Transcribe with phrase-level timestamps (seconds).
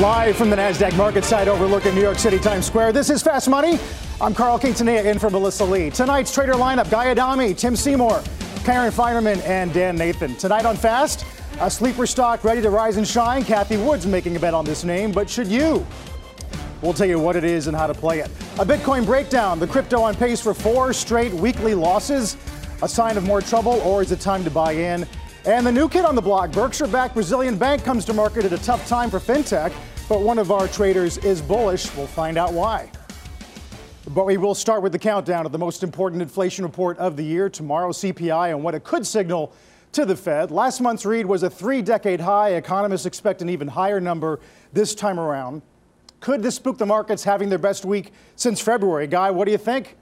[0.00, 3.48] Live from the NASDAQ market site overlooking New York City Times Square, this is Fast
[3.48, 3.80] Money.
[4.20, 5.90] I'm Carl Quintanilla in for Melissa Lee.
[5.90, 8.22] Tonight's trader lineup Guy Adami, Tim Seymour,
[8.64, 10.36] Karen Finerman, and Dan Nathan.
[10.36, 11.26] Tonight on Fast,
[11.60, 13.42] a sleeper stock ready to rise and shine.
[13.42, 15.84] Cathie Wood's making a bet on this name, but should you?
[16.80, 18.30] We'll tell you what it is and how to play it.
[18.60, 22.36] A Bitcoin breakdown, the crypto on pace for four straight weekly losses.
[22.82, 25.08] A sign of more trouble, or is it time to buy in?
[25.48, 28.52] And the new kid on the block, Berkshire backed Brazilian bank, comes to market at
[28.52, 29.72] a tough time for fintech,
[30.06, 31.90] but one of our traders is bullish.
[31.96, 32.92] We'll find out why.
[34.08, 37.22] But we will start with the countdown of the most important inflation report of the
[37.22, 39.54] year, tomorrow CPI, and what it could signal
[39.92, 40.50] to the Fed.
[40.50, 42.50] Last month's read was a three decade high.
[42.50, 44.40] Economists expect an even higher number
[44.74, 45.62] this time around.
[46.20, 49.06] Could this spook the markets having their best week since February?
[49.06, 49.96] Guy, what do you think?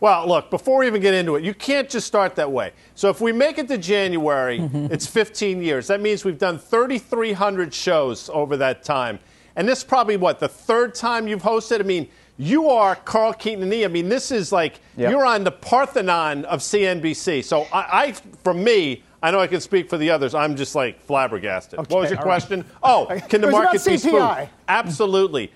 [0.00, 2.72] Well, look, before we even get into it, you can't just start that way.
[2.94, 5.86] So if we make it to January, it's 15 years.
[5.86, 9.18] That means we've done 3,300 shows over that time.
[9.54, 11.80] And this is probably what, the third time you've hosted?
[11.80, 13.84] I mean, you are Carl Quintanilla.
[13.84, 15.10] I mean, this is like Yep.
[15.10, 17.44] you're on the Parthenon of CNBC.
[17.44, 20.34] So I, I, for me, I know I can speak for the others.
[20.34, 21.78] I'm just like flabbergasted.
[21.78, 22.40] what was your all right.
[22.40, 22.64] question?
[22.82, 24.50] Oh, can the It was about market be spooked?
[24.68, 25.52] Absolutely.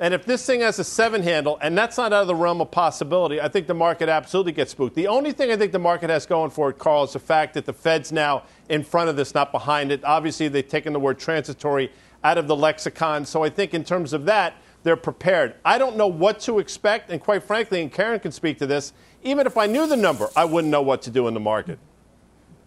[0.00, 2.60] And if this thing has a seven handle, and that's not out of the realm
[2.60, 4.94] of possibility, I think the market absolutely gets spooked.
[4.94, 7.54] The only thing I think the market has going for it, Carl, is the fact
[7.54, 10.02] that the Fed's now in front of this, not behind it.
[10.04, 11.92] Obviously, they've taken the word transitory
[12.22, 13.24] out of the lexicon.
[13.24, 15.54] So I think in terms of that, they're prepared.
[15.64, 18.92] I don't know what to expect, and quite frankly, and Karen can speak to this,
[19.22, 21.78] even if I knew the number, I wouldn't know what to do in the market.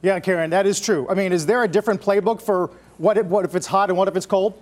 [0.02, 1.08] Yeah, Karen, that is true.
[1.10, 3.98] I mean, is there a different playbook for what if, what if it's hot and
[3.98, 4.60] what if it's cold?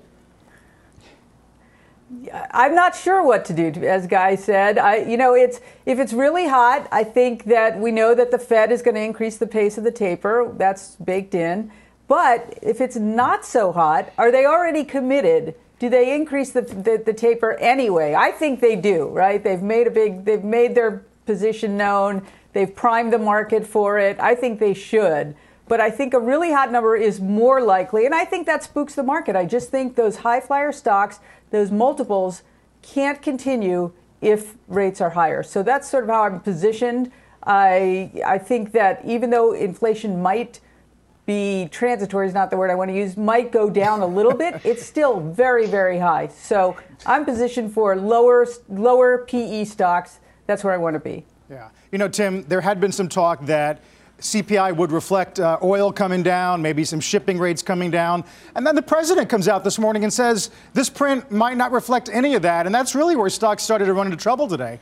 [2.52, 4.78] I'm not sure what to do, as Guy said.
[4.78, 8.38] I, you know, it's if it's really hot, I think that we know that the
[8.38, 10.54] Fed is going to increase the pace of the taper.
[10.56, 11.72] That's baked in.
[12.08, 15.56] But if it's not so hot, are they already committed?
[15.80, 18.14] Do they increase the, the, the taper anyway?
[18.14, 19.44] I think they do, right?
[19.44, 22.22] They've made a big, they've made their position known.
[22.54, 24.18] They've primed the market for it.
[24.20, 25.36] I think they should.
[25.68, 28.94] But I think a really hot number is more likely, and I think that spooks
[28.94, 29.36] the market.
[29.36, 31.20] I just think those high flyer stocks,
[31.56, 32.44] those multiples,
[32.82, 35.44] can't continue if rates are higher.
[35.44, 37.12] So that's sort of how I'm positioned.
[37.44, 40.60] I I think that even though inflation might
[41.26, 44.34] be transitory is not the word I want to use, might go down a little
[44.34, 46.28] bit, it's still very, very high.
[46.28, 50.20] So I'm positioned for lower lower PE stocks.
[50.48, 51.26] That's where I want to be.
[51.50, 51.70] Yeah.
[51.92, 53.82] You know, Tim, there had been some talk that
[54.20, 58.24] CPI would reflect uh, oil coming down, maybe some shipping rates coming down.
[58.56, 62.10] And then the president comes out this morning and says this print might not reflect
[62.12, 62.66] any of that.
[62.66, 64.80] And that's really where stocks started to run into trouble today.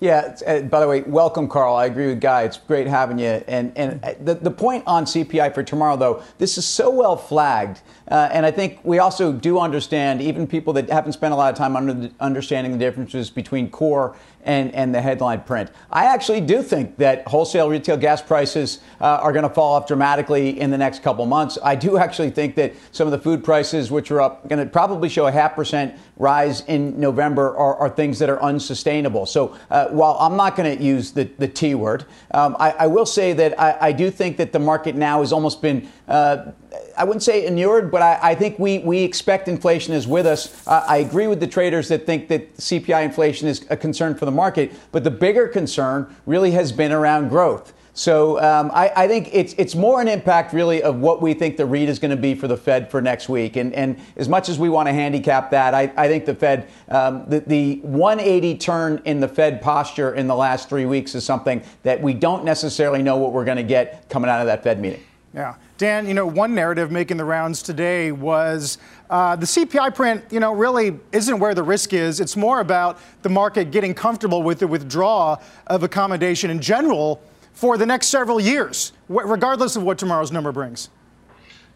[0.00, 0.34] Yeah.
[0.46, 1.76] Uh, by the way, welcome, Carl.
[1.76, 2.44] I agree with Guy.
[2.44, 3.44] It's great having you.
[3.46, 7.18] And and uh, the the point on CPI for tomorrow, though, this is so well
[7.18, 11.36] flagged, uh, and I think we also do understand, even people that haven't spent a
[11.36, 15.70] lot of time under understanding the differences between core and and the headline print.
[15.90, 19.86] I actually do think that wholesale retail gas prices uh, are going to fall off
[19.86, 21.58] dramatically in the next couple months.
[21.62, 24.70] I do actually think that some of the food prices, which are up, going to
[24.70, 29.26] probably show a half percent rise in November, are, are things that are unsustainable.
[29.26, 32.86] So uh, while I'm not going to use the, the T word, um, I, I
[32.86, 35.88] will say that I, I do think that the market now has almost been.
[36.08, 36.52] Uh,
[36.96, 40.66] I wouldn't say inured, but I, I think we, we expect inflation is with us.
[40.66, 44.24] Uh, I agree with the traders that think that CPI inflation is a concern for
[44.24, 47.72] the market, but the bigger concern really has been around growth.
[47.92, 51.56] So um, I, I think it's it's more an impact really of what we think
[51.56, 53.56] the read is going to be for the Fed for next week.
[53.56, 56.68] And and as much as we want to handicap that, I, I think the Fed
[56.88, 61.24] um, the, the 180 turn in the Fed posture in the last three weeks is
[61.24, 64.62] something that we don't necessarily know what we're going to get coming out of that
[64.62, 65.02] Fed meeting.
[65.34, 65.56] Yeah.
[65.80, 68.76] Dan, you know, one narrative making the rounds today was
[69.08, 72.20] uh, the CPI print, you know, really isn't where the risk is.
[72.20, 77.22] It's more about the market getting comfortable with the withdrawal of accommodation in general
[77.54, 80.90] for the next several years, regardless of what tomorrow's number brings.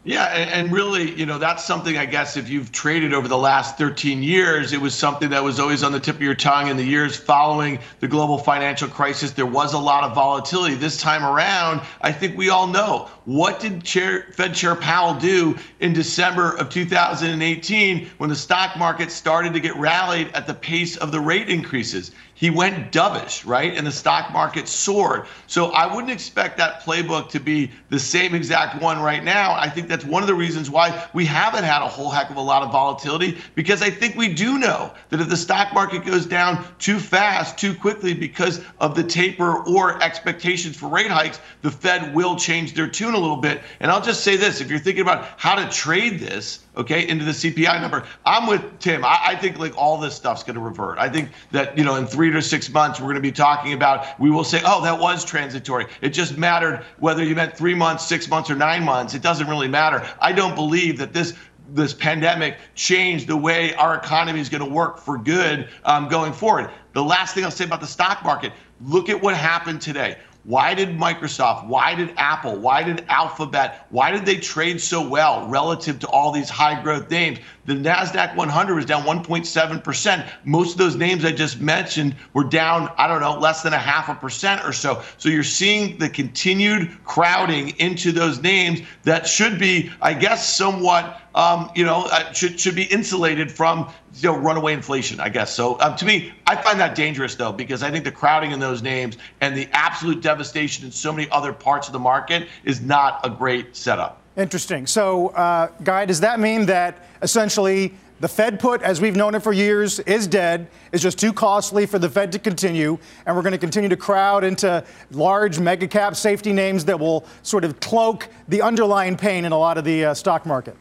[0.06, 3.78] Yeah, and really, you know, that's something I guess if you've traded over the last
[3.78, 6.68] 13 years, it was something that was always on the tip of your tongue.
[6.68, 10.74] In the years following the global financial crisis, there was a lot of volatility.
[10.74, 15.56] This time around, I think we all know what did Chair, Fed Chair Powell do
[15.80, 20.98] in December of 2018 when the stock market started to get rallied at the pace
[20.98, 22.10] of the rate increases?
[22.44, 23.74] He went dovish, right?
[23.74, 25.24] And the stock market soared.
[25.46, 29.54] So I wouldn't expect that playbook to be the same exact one right now.
[29.54, 32.36] I think that's one of the reasons why we haven't had a whole heck of
[32.36, 36.04] a lot of volatility because I think we do know that if the stock market
[36.04, 41.40] goes down too fast, too quickly because of the taper or expectations for rate hikes,
[41.62, 43.62] the Fed will change their tune a little bit.
[43.80, 47.24] And I'll just say this if you're thinking about how to trade this, okay, into
[47.24, 48.04] the CPI number.
[48.24, 49.04] I'm with Tim.
[49.04, 50.98] I, I think like all this stuff's going to revert.
[50.98, 53.72] I think that, you know, in three to six months, we're going to be talking
[53.72, 55.86] about, we will say, oh, that was transitory.
[56.00, 59.14] It just mattered whether you meant three months, six months, or nine months.
[59.14, 60.06] It doesn't really matter.
[60.20, 61.34] I don't believe that this
[61.70, 66.32] this pandemic changed the way our economy is going to work for good um, going
[66.32, 66.70] forward.
[66.92, 70.18] The last thing I'll say about the stock market look at what happened today.
[70.44, 75.48] Why did Microsoft, why did Apple, why did Alphabet, why did they trade so well
[75.48, 77.38] relative to all these high growth names?
[77.66, 80.28] The NASDAQ 100 was down 1.7%.
[80.44, 83.78] Most of those names I just mentioned were down, I don't know, less than a
[83.78, 85.02] half a percent or so.
[85.16, 91.22] So you're seeing the continued crowding into those names that should be, I guess, somewhat
[91.34, 95.52] um, you know, uh, should should be insulated from you know runaway inflation, I guess.
[95.52, 98.60] So um, to me, I find that dangerous though because I think the crowding in
[98.60, 102.80] those names and the absolute devastation in so many other parts of the market is
[102.80, 104.20] not a great setup.
[104.36, 104.86] Interesting.
[104.86, 109.42] So, uh, Guy, does that mean that essentially the Fed put, as we've known it
[109.42, 113.42] for years, is dead, is just too costly for the Fed to continue, and we're
[113.42, 117.78] going to continue to crowd into large mega cap safety names that will sort of
[117.80, 120.76] cloak the underlying pain in a lot of the uh, stock market?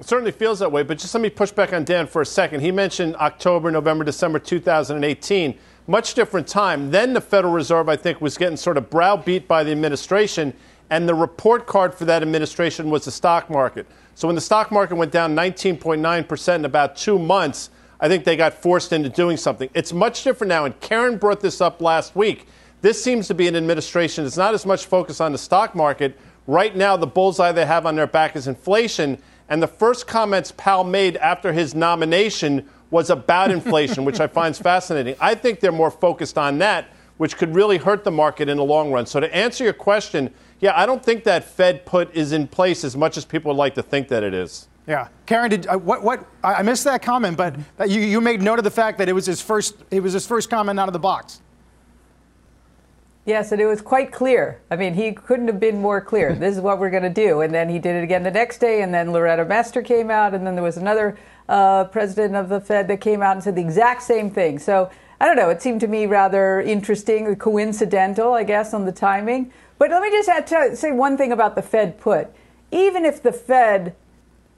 [0.00, 2.26] It certainly feels that way, but just let me push back on Dan for a
[2.26, 2.60] second.
[2.60, 5.58] He mentioned October, November, December 2018.
[5.86, 6.90] Much different time.
[6.90, 10.54] Then the Federal Reserve, I think, was getting sort of browbeat by the administration,
[10.92, 13.86] and the report card for that administration was the stock market.
[14.14, 18.36] So when the stock market went down 19.9% in about two months, I think they
[18.36, 19.70] got forced into doing something.
[19.72, 22.46] It's much different now, and Karen brought this up last week.
[22.82, 26.20] This seems to be an administration that's not as much focused on the stock market.
[26.46, 29.16] Right now, the bullseye they have on their back is inflation
[29.48, 34.54] and the first comments Powell made after his nomination was about inflation, which I find
[34.54, 35.16] fascinating.
[35.20, 36.86] I think they're more focused on that,
[37.22, 39.06] which could really hurt the market in the long run.
[39.06, 42.82] So to answer your question, yeah, I don't think that Fed put is in place
[42.82, 44.66] as much as people would like to think that it is.
[44.88, 46.02] Yeah, Karen, did uh, what?
[46.02, 46.26] What?
[46.42, 47.54] I missed that comment, but
[47.88, 49.76] you, you made note of the fact that it was his first.
[49.92, 51.40] It was his first comment out of the box.
[53.24, 54.60] Yes, and it was quite clear.
[54.68, 56.34] I mean, he couldn't have been more clear.
[56.40, 57.42] This is what we're going to do.
[57.42, 60.34] And then he did it again the next day, and then Loretta Mester came out,
[60.34, 61.16] and then there was another
[61.48, 64.58] uh, president of the Fed that came out and said the exact same thing.
[64.58, 64.90] So
[65.22, 65.50] I don't know.
[65.50, 69.52] It seemed to me rather interesting, coincidental, I guess, on the timing.
[69.78, 72.26] But let me just add to, say one thing about the Fed put.
[72.72, 73.94] Even if the Fed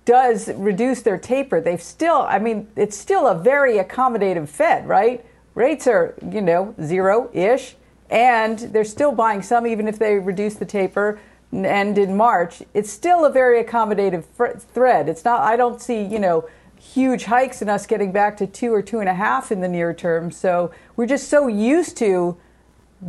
[0.07, 5.23] does reduce their taper, they've still, I mean, it's still a very accommodative Fed, right?
[5.55, 7.77] Rates are, you know, zero ish
[8.09, 11.21] and they're still buying some, even if they reduce the taper
[11.53, 12.63] and in March.
[12.73, 14.25] It's still a very accommodative
[14.73, 15.11] thread.
[15.11, 15.41] It's not.
[15.41, 16.49] I don't see you know
[16.95, 19.69] huge hikes in us getting back to two or two and a half in the
[19.69, 20.31] near term.
[20.31, 22.37] So we're just so used to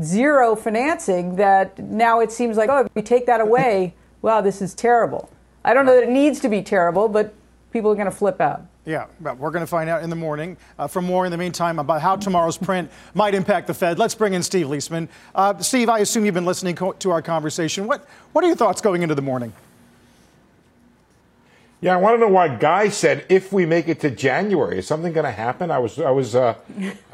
[0.02, 4.62] zero financing that now it seems like oh if we take that away, wow, this
[4.62, 5.30] is terrible.
[5.64, 7.34] I don't know that it needs to be terrible, but
[7.72, 8.66] people are going to flip out.
[8.86, 10.58] Yeah, well, we're going to find out in the morning.
[10.78, 14.14] Uh, for more in the meantime about how tomorrow's print might impact the Fed, let's
[14.14, 15.08] bring in Steve Liesman.
[15.34, 17.88] Uh, Steve, I assume you've been listening co- to our conversation.
[17.88, 19.54] What, what are your thoughts going into the morning?
[21.82, 24.88] Yeah, I want to know why Guy said if we make it to January, is
[24.88, 25.70] something going to happen?
[25.70, 26.56] I was, I was, uh,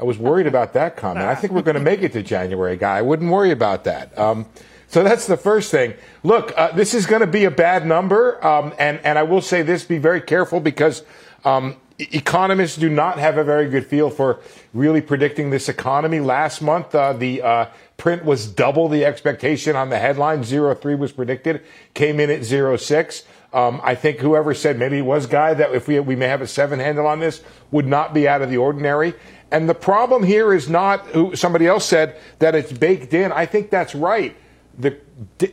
[0.00, 1.26] I was worried about that comment.
[1.26, 2.98] I think we're going to make it to January, Guy.
[2.98, 4.16] I wouldn't worry about that.
[4.16, 4.46] Um,
[4.86, 5.94] so that's the first thing.
[6.22, 9.40] Look, uh, this is going to be a bad number, um, and and I will
[9.40, 11.02] say this: be very careful because
[11.44, 14.40] um, economists do not have a very good feel for
[14.74, 16.20] really predicting this economy.
[16.20, 17.66] Last month, uh, the uh,
[17.96, 20.44] print was double the expectation on the headline.
[20.44, 21.62] Zero three was predicted,
[21.94, 23.24] came in at zero six.
[23.52, 26.40] Um, I think whoever said maybe it was Guy that if we we may have
[26.40, 29.14] a seven handle on this would not be out of the ordinary.
[29.50, 33.30] And the problem here is not who somebody else said that it's baked in.
[33.30, 34.34] I think that's right.
[34.78, 34.98] The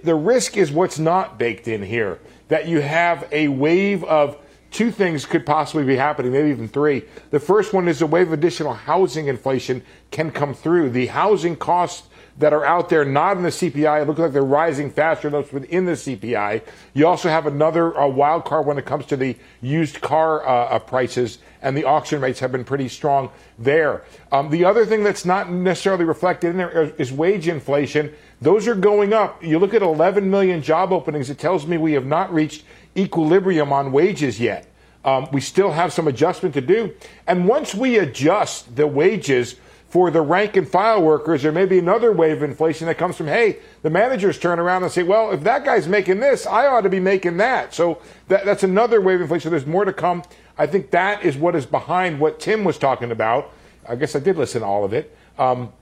[0.04, 2.20] the risk is what's not baked in here.
[2.48, 4.38] That you have a wave of
[4.72, 7.04] two things could possibly be happening, maybe even three.
[7.32, 10.92] The first one is a wave of additional housing inflation can come through.
[10.92, 12.06] The housing cost
[12.40, 14.02] that are out there not in the CPI.
[14.02, 16.64] It looks like they're rising faster than those within the CPI.
[16.94, 20.76] You also have another uh, wild card when it comes to the used car uh,
[20.76, 23.30] uh, prices, and the auction rates have been pretty strong
[23.60, 24.04] there.
[24.32, 28.14] Um, the other thing that's not necessarily reflected in there is wage inflation.
[28.42, 29.44] Those are going up.
[29.44, 32.64] You look at 11 million job openings, it tells me we have not reached
[32.96, 34.66] equilibrium on wages yet.
[35.04, 36.94] Um, we still have some adjustment to do.
[37.28, 39.56] And once we adjust the wages,
[39.90, 43.18] for the rank and file workers, there may be another wave of inflation that comes
[43.18, 46.68] from, hey, the managers turn around and say, well, if that guy's making this, I
[46.68, 47.74] ought to be making that.
[47.74, 49.50] So that, that's another wave of inflation.
[49.50, 50.24] There's more to come.
[50.58, 53.52] I think that is what is behind what Tim was talking about.
[53.88, 55.16] I guess I did listen to all of it.
[55.40, 55.74] Um,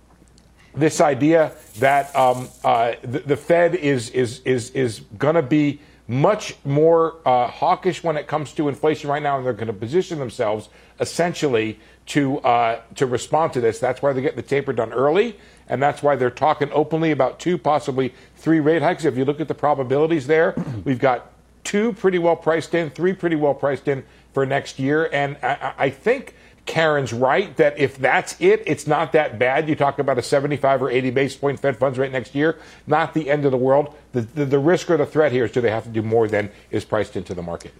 [0.74, 5.80] this idea that um, uh, the, the, Fed is is is is going to be
[6.08, 9.74] much more uh, hawkish when it comes to inflation right now, and they're going to
[9.74, 13.80] position themselves essentially to uh, to respond to this.
[13.80, 15.38] That's why they're getting the taper done early,
[15.68, 19.04] and that's why they're talking openly about two, possibly three rate hikes.
[19.04, 21.32] If you look at the probabilities there, we've got
[21.64, 25.74] two pretty well priced in, three pretty well priced in for next year, and I,
[25.78, 26.34] I think.
[26.68, 29.68] Karen's right that if that's it, it's not that bad.
[29.68, 33.14] You talk about a 75 or 80 basis point Fed funds rate next year, not
[33.14, 33.96] the end of the world.
[34.12, 36.28] The, the, the risk or the threat here is do they have to do more
[36.28, 37.74] than is priced into the market?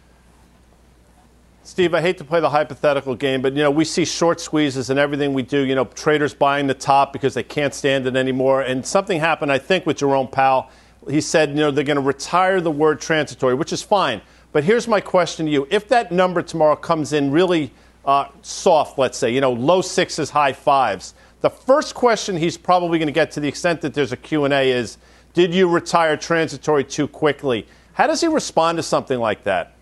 [1.68, 4.90] Steve, I hate to play the hypothetical game, but you know we see short squeezes
[4.90, 5.64] in everything we do.
[5.64, 8.62] You know, traders buying the top because they can't stand it anymore.
[8.62, 10.70] And something happened, I think, with Jerome Powell.
[11.10, 14.22] He said, you know, they're going to retire the word transitory, which is fine.
[14.54, 17.74] But here's my question to you: If that number tomorrow comes in really
[18.08, 22.98] uh, soft, let's say, you know, low sixes, high fives, the first question he's probably
[22.98, 24.98] going to get, to the extent that there's a Q and A, is,
[25.34, 27.68] did you retire transitory too quickly?
[27.94, 29.74] How does he respond to something like that?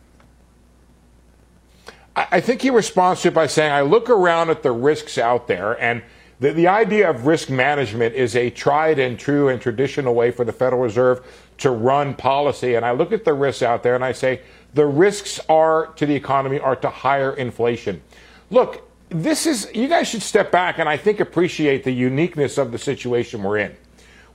[2.16, 5.48] I think he responds to it by saying, I look around at the risks out
[5.48, 6.02] there, and
[6.40, 10.44] the, the idea of risk management is a tried and true and traditional way for
[10.44, 11.26] the Federal Reserve
[11.60, 12.76] to run policy.
[12.76, 14.42] And I look at the risks out there and I say,
[14.74, 18.02] the risks are to the economy are to higher inflation.
[18.50, 22.72] Look, this is, you guys should step back and I think appreciate the uniqueness of
[22.72, 23.76] the situation we're in.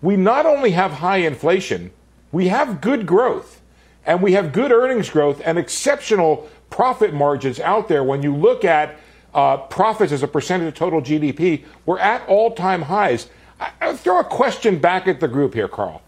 [0.00, 1.90] We not only have high inflation,
[2.33, 3.61] we have good growth
[4.07, 8.64] and we have good earnings growth and exceptional profit margins out there, when you look
[8.64, 8.99] at
[9.35, 13.29] uh, profits as a percentage of total GDP, we're at all time highs.
[13.61, 16.03] I, I'll throw a question back at the group here, Carl.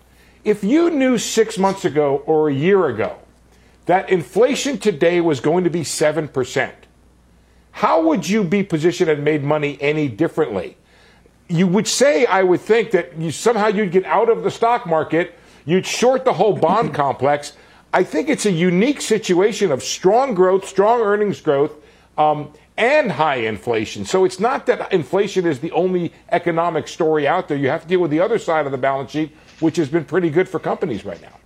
[0.45, 3.19] If you knew six months ago or a year ago
[3.87, 6.73] that inflation today was going to be 7%,
[7.73, 10.77] how would you be positioned and made money any differently?
[11.49, 14.87] You would say, I would think, that you, somehow you'd get out of the stock
[14.87, 17.55] market, you'd short the whole bond complex,
[17.93, 21.73] I think it's a unique situation of strong growth, strong earnings growth,
[22.17, 24.05] um, and high inflation.
[24.05, 27.57] So it's not that inflation is the only economic story out there.
[27.57, 30.05] You have to deal with the other side of the balance sheet, which has been
[30.05, 31.39] pretty good for companies right now.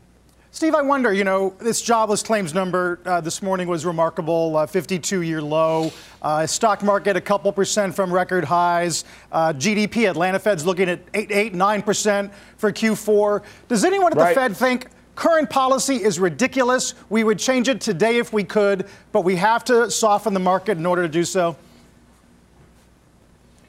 [0.57, 4.67] Steve, I wonder, you know, this jobless claims number uh, this morning was remarkable, uh,
[4.67, 5.93] 52 year low.
[6.23, 9.05] Uh, stock market a couple percent from record highs.
[9.31, 13.43] Uh, GDP, Atlanta Fed's looking at 8, 8 9% for Q4.
[13.69, 14.29] Does anyone at right.
[14.31, 16.95] the Fed think Current policy is ridiculous.
[17.09, 20.77] We would change it today if we could, but we have to soften the market
[20.77, 21.57] in order to do so.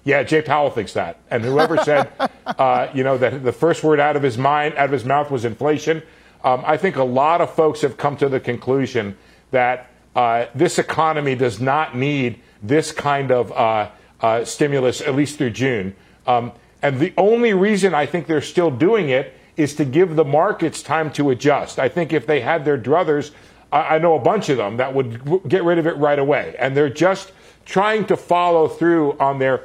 [0.03, 2.11] Yeah, Jay Powell thinks that, and whoever said,
[2.45, 5.31] uh, you know, that the first word out of his mind, out of his mouth,
[5.31, 6.03] was inflation.
[6.43, 9.17] Um, I think a lot of folks have come to the conclusion
[9.51, 13.89] that uh, this economy does not need this kind of uh,
[14.19, 15.95] uh stimulus, at least through June.
[16.25, 16.51] Um,
[16.81, 20.81] and the only reason I think they're still doing it is to give the markets
[20.81, 21.79] time to adjust.
[21.79, 23.31] I think if they had their druthers,
[23.71, 26.55] I know a bunch of them that would get rid of it right away.
[26.57, 27.31] And they're just
[27.65, 29.63] trying to follow through on their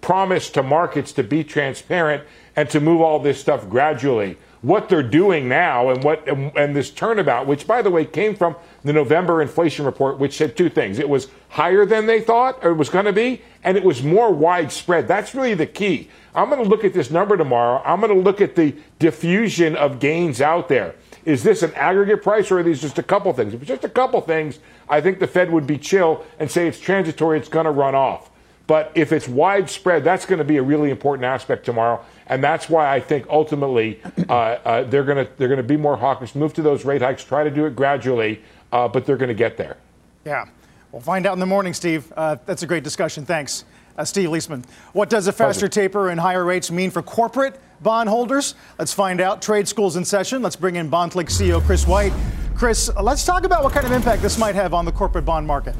[0.00, 2.22] promise to markets to be transparent
[2.54, 4.36] and to move all this stuff gradually.
[4.62, 8.36] What they're doing now and what and, and this turnabout, which by the way came
[8.36, 10.98] from the November inflation report, which said two things.
[10.98, 14.32] It was higher than they thought it was going to be, and it was more
[14.32, 15.08] widespread.
[15.08, 16.08] That's really the key.
[16.34, 17.82] I'm going to look at this number tomorrow.
[17.84, 20.94] I'm going to look at the diffusion of gains out there.
[21.24, 23.52] Is this an aggregate price or are these just a couple things?
[23.52, 26.68] If it's just a couple things, I think the Fed would be chill and say
[26.68, 28.30] it's transitory, it's going to run off.
[28.68, 32.68] But if it's widespread, that's going to be a really important aspect tomorrow, and that's
[32.68, 36.34] why I think ultimately uh, uh, they're going to they're going to be more hawkish,
[36.34, 39.34] move to those rate hikes, try to do it gradually, uh, but they're going to
[39.34, 39.76] get there.
[40.24, 40.46] Yeah,
[40.92, 42.12] we'll find out in the morning, Steve.
[42.16, 43.24] Uh, that's a great discussion.
[43.24, 43.64] Thanks.
[43.96, 44.64] Uh, Steve Liesman.
[44.92, 48.54] What does a faster taper and higher rates mean for corporate bondholders?
[48.78, 49.42] Let's find out.
[49.42, 50.40] Trade school's in session.
[50.40, 52.12] Let's bring in BondClick CEO Chris White.
[52.54, 55.46] Chris, let's talk about what kind of impact this might have on the corporate bond
[55.46, 55.74] market.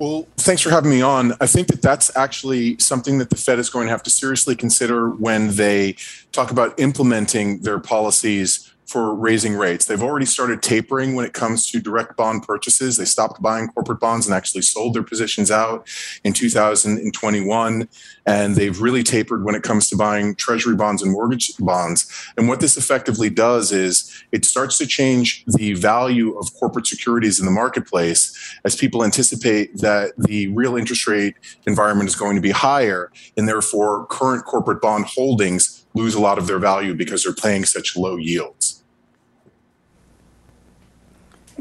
[0.00, 1.34] Well, thanks for having me on.
[1.40, 4.56] I think that that's actually something that the Fed is going to have to seriously
[4.56, 5.96] consider when they
[6.32, 9.86] talk about implementing their policies for raising rates.
[9.86, 12.96] They've already started tapering when it comes to direct bond purchases.
[12.96, 15.88] They stopped buying corporate bonds and actually sold their positions out
[16.22, 17.88] in 2021.
[18.24, 22.06] And they've really tapered when it comes to buying treasury bonds and mortgage bonds.
[22.36, 27.40] And what this effectively does is it starts to change the value of corporate securities
[27.40, 31.34] in the marketplace as people anticipate that the real interest rate
[31.66, 33.10] environment is going to be higher.
[33.36, 37.64] And therefore, current corporate bond holdings lose a lot of their value because they're paying
[37.64, 38.83] such low yields.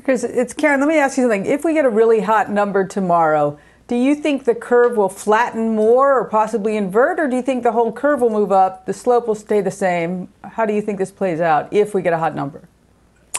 [0.04, 1.46] Because it's Karen, let me ask you something.
[1.46, 3.58] If we get a really hot number tomorrow,
[3.88, 7.64] do you think the curve will flatten more or possibly invert, or do you think
[7.64, 10.28] the whole curve will move up, the slope will stay the same?
[10.44, 12.68] How do you think this plays out if we get a hot number?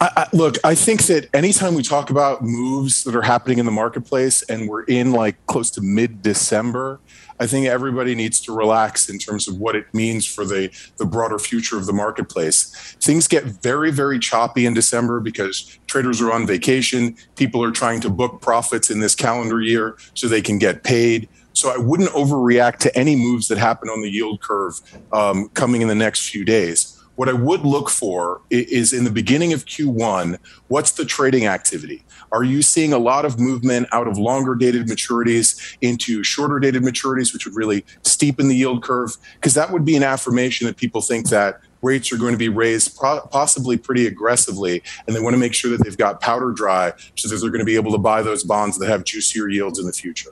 [0.00, 3.66] I, I, look, I think that anytime we talk about moves that are happening in
[3.66, 6.98] the marketplace and we're in like close to mid December,
[7.40, 11.04] I think everybody needs to relax in terms of what it means for the, the
[11.04, 12.96] broader future of the marketplace.
[13.00, 17.16] Things get very, very choppy in December because traders are on vacation.
[17.36, 21.28] People are trying to book profits in this calendar year so they can get paid.
[21.54, 24.80] So I wouldn't overreact to any moves that happen on the yield curve
[25.12, 26.93] um, coming in the next few days.
[27.16, 32.04] What I would look for is in the beginning of Q1, what's the trading activity?
[32.32, 36.82] Are you seeing a lot of movement out of longer dated maturities into shorter dated
[36.82, 39.16] maturities, which would really steepen the yield curve?
[39.34, 42.48] Because that would be an affirmation that people think that rates are going to be
[42.48, 46.92] raised possibly pretty aggressively and they want to make sure that they've got powder dry
[47.14, 49.78] so that they're going to be able to buy those bonds that have juicier yields
[49.78, 50.30] in the future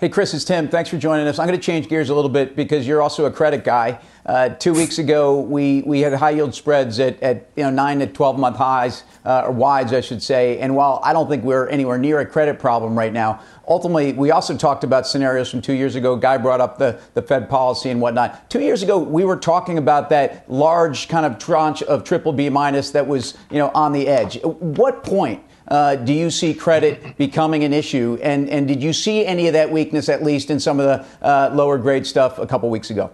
[0.00, 0.68] Hey, Chris, it's Tim.
[0.68, 1.40] Thanks for joining us.
[1.40, 3.98] I'm going to change gears a little bit because you're also a credit guy.
[4.24, 7.98] Uh, two weeks ago, we, we had high yield spreads at, at you know nine
[7.98, 10.60] to 12 month highs uh, or wides, I should say.
[10.60, 14.30] And while I don't think we're anywhere near a credit problem right now, ultimately we
[14.30, 16.14] also talked about scenarios from two years ago.
[16.14, 18.48] Guy brought up the, the Fed policy and whatnot.
[18.48, 22.48] Two years ago, we were talking about that large kind of tranche of triple B
[22.50, 24.36] minus that was you know on the edge.
[24.36, 25.42] At what point?
[25.68, 28.18] Uh, do you see credit becoming an issue?
[28.22, 31.26] And, and did you see any of that weakness, at least in some of the
[31.26, 33.10] uh, lower grade stuff a couple weeks ago?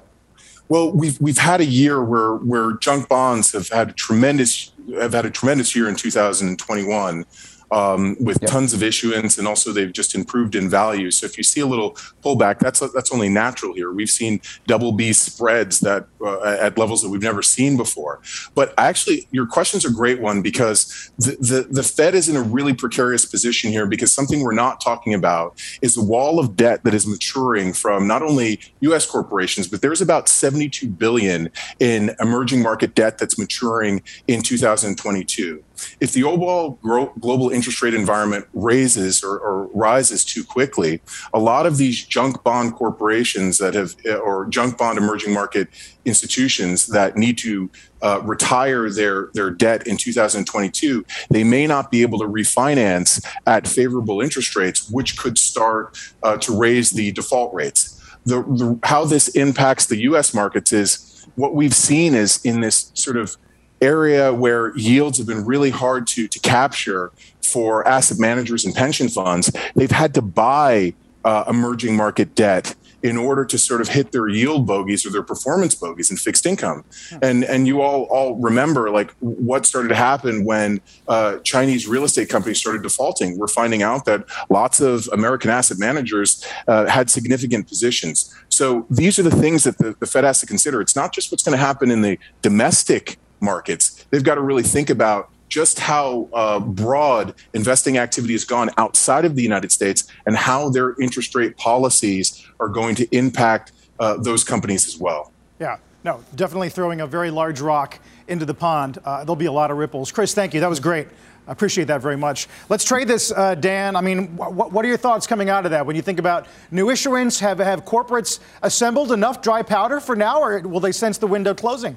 [0.68, 5.26] Well, we've we've had a year where where junk bonds have had tremendous have had
[5.26, 7.26] a tremendous year in 2021
[7.71, 8.50] um, with yep.
[8.50, 11.10] tons of issuance, and also they've just improved in value.
[11.10, 13.93] So if you see a little pullback, that's that's only natural here.
[13.93, 18.21] We've seen double B spreads that uh, at levels that we've never seen before.
[18.54, 22.43] But actually, your question's a great one because the, the the Fed is in a
[22.43, 26.84] really precarious position here because something we're not talking about is the wall of debt
[26.84, 29.06] that is maturing from not only U.S.
[29.06, 35.62] corporations, but there's about 72 billion in emerging market debt that's maturing in 2022
[36.00, 36.78] if the overall
[37.21, 41.00] global interest rate environment raises or, or, rises too quickly,
[41.32, 45.69] a lot of these junk bond corporations that have, or junk bond emerging market
[46.04, 47.71] institutions that need to
[48.02, 53.67] uh, retire their, their debt in 2022, they may not be able to refinance at
[53.67, 58.00] favorable interest rates, which could start uh, to raise the default rates.
[58.26, 62.91] The, the, how this impacts the US markets is what we've seen is in this
[62.95, 63.37] sort of
[63.80, 69.08] area where yields have been really hard to, to capture for asset managers and pension
[69.08, 74.13] funds, they've had to buy uh, emerging market debt in order to sort of hit
[74.13, 76.82] their yield bogeys or their performance bogeys in fixed income.
[77.21, 82.04] And and you all all remember like what started to happen when uh, Chinese real
[82.04, 83.39] estate companies started defaulting.
[83.39, 88.34] We're finding out that lots of American asset managers uh, had significant positions.
[88.49, 90.80] So these are the things that the, the Fed has to consider.
[90.80, 94.04] It's not just what's going to happen in the domestic markets.
[94.11, 99.25] They've got to really think about just how uh, broad investing activity has gone outside
[99.25, 104.17] of the United States and how their interest rate policies are going to impact uh,
[104.17, 105.33] those companies as well.
[105.61, 108.99] Yeah, no, definitely throwing a very large rock into the pond.
[109.04, 110.11] Uh, there'll be a lot of ripples.
[110.11, 110.61] Chris, thank you.
[110.61, 111.07] That was great.
[111.47, 112.49] I appreciate that very much.
[112.71, 113.97] Let's trade this, uh, Dan.
[113.97, 115.85] I mean, wh- what are your thoughts coming out of that?
[115.85, 120.41] When you think about new issuance, have, have corporates assembled enough dry powder for now,
[120.41, 121.97] or will they sense the window closing?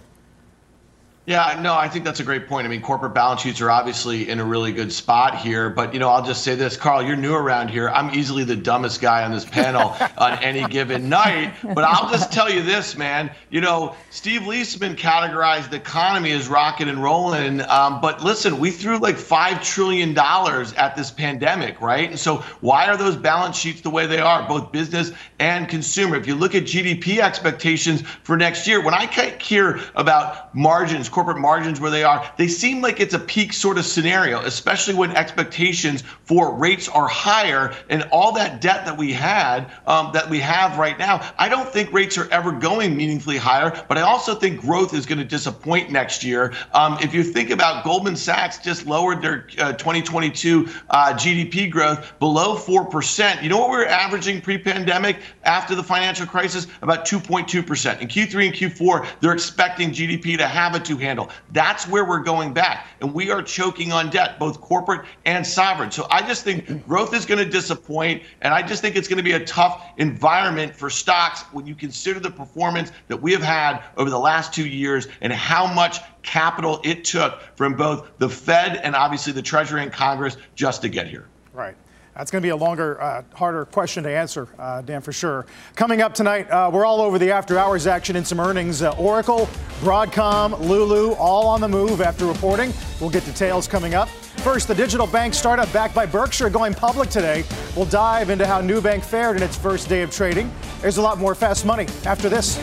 [1.27, 2.65] Yeah, no, I think that's a great point.
[2.65, 5.99] I mean, corporate balance sheets are obviously in a really good spot here, but you
[5.99, 7.89] know, I'll just say this, Carl, you're new around here.
[7.89, 12.31] I'm easily the dumbest guy on this panel on any given night, but I'll just
[12.31, 13.29] tell you this, man.
[13.49, 18.71] You know, Steve Liesman categorized the economy as rocking and rolling, um, but listen, we
[18.71, 22.09] threw like five trillion dollars at this pandemic, right?
[22.09, 26.15] And so, why are those balance sheets the way they are, both business and consumer?
[26.15, 29.07] If you look at GDP expectations for next year, when I
[29.41, 33.79] hear about margins corporate margins where they are, they seem like it's a peak sort
[33.79, 39.11] of scenario, especially when expectations for rates are higher and all that debt that we
[39.11, 41.27] had, um, that we have right now.
[41.39, 45.07] I don't think rates are ever going meaningfully higher, but I also think growth is
[45.07, 46.53] going to disappoint next year.
[46.71, 52.13] Um, if you think about Goldman Sachs just lowered their uh, 2022 uh, GDP growth
[52.19, 53.41] below 4%.
[53.41, 56.67] You know what we were averaging pre pandemic after the financial crisis?
[56.83, 58.01] About 2.2%.
[58.01, 61.29] In Q3 and Q4, they're expecting GDP to have a two handle.
[61.51, 62.87] That's where we're going back.
[63.01, 65.89] And we are choking on debt, both corporate and sovereign.
[65.91, 68.23] So I just think growth is going to disappoint.
[68.41, 71.75] And I just think it's going to be a tough environment for stocks when you
[71.75, 75.99] consider the performance that we have had over the last two years and how much
[76.23, 80.89] capital it took from both the Fed and obviously the Treasury and Congress just to
[80.89, 81.27] get here.
[81.53, 81.75] Right.
[82.17, 85.45] That's going to be a longer, uh, harder question to answer, uh, Dan, for sure.
[85.75, 88.81] Coming up tonight, uh, we're all over the after hours action in some earnings.
[88.81, 89.47] Uh, Oracle,
[89.81, 92.73] Broadcom, Lulu, all on the move after reporting.
[92.99, 94.09] We'll get details coming up.
[94.09, 97.43] First, the digital bank startup backed by Berkshire going public today.
[97.75, 100.51] We'll dive into how Nubank fared in its first day of trading.
[100.81, 102.57] There's a lot more fast money after this.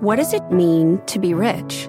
[0.00, 1.88] What does it mean to be rich?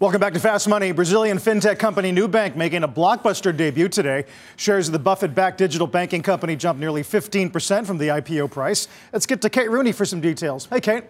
[0.00, 0.90] Welcome back to Fast Money.
[0.90, 4.24] Brazilian fintech company Nubank making a blockbuster debut today.
[4.56, 8.88] Shares of the Buffett backed digital banking company jumped nearly 15% from the IPO price.
[9.12, 10.66] Let's get to Kate Rooney for some details.
[10.66, 11.04] Hey, Kate.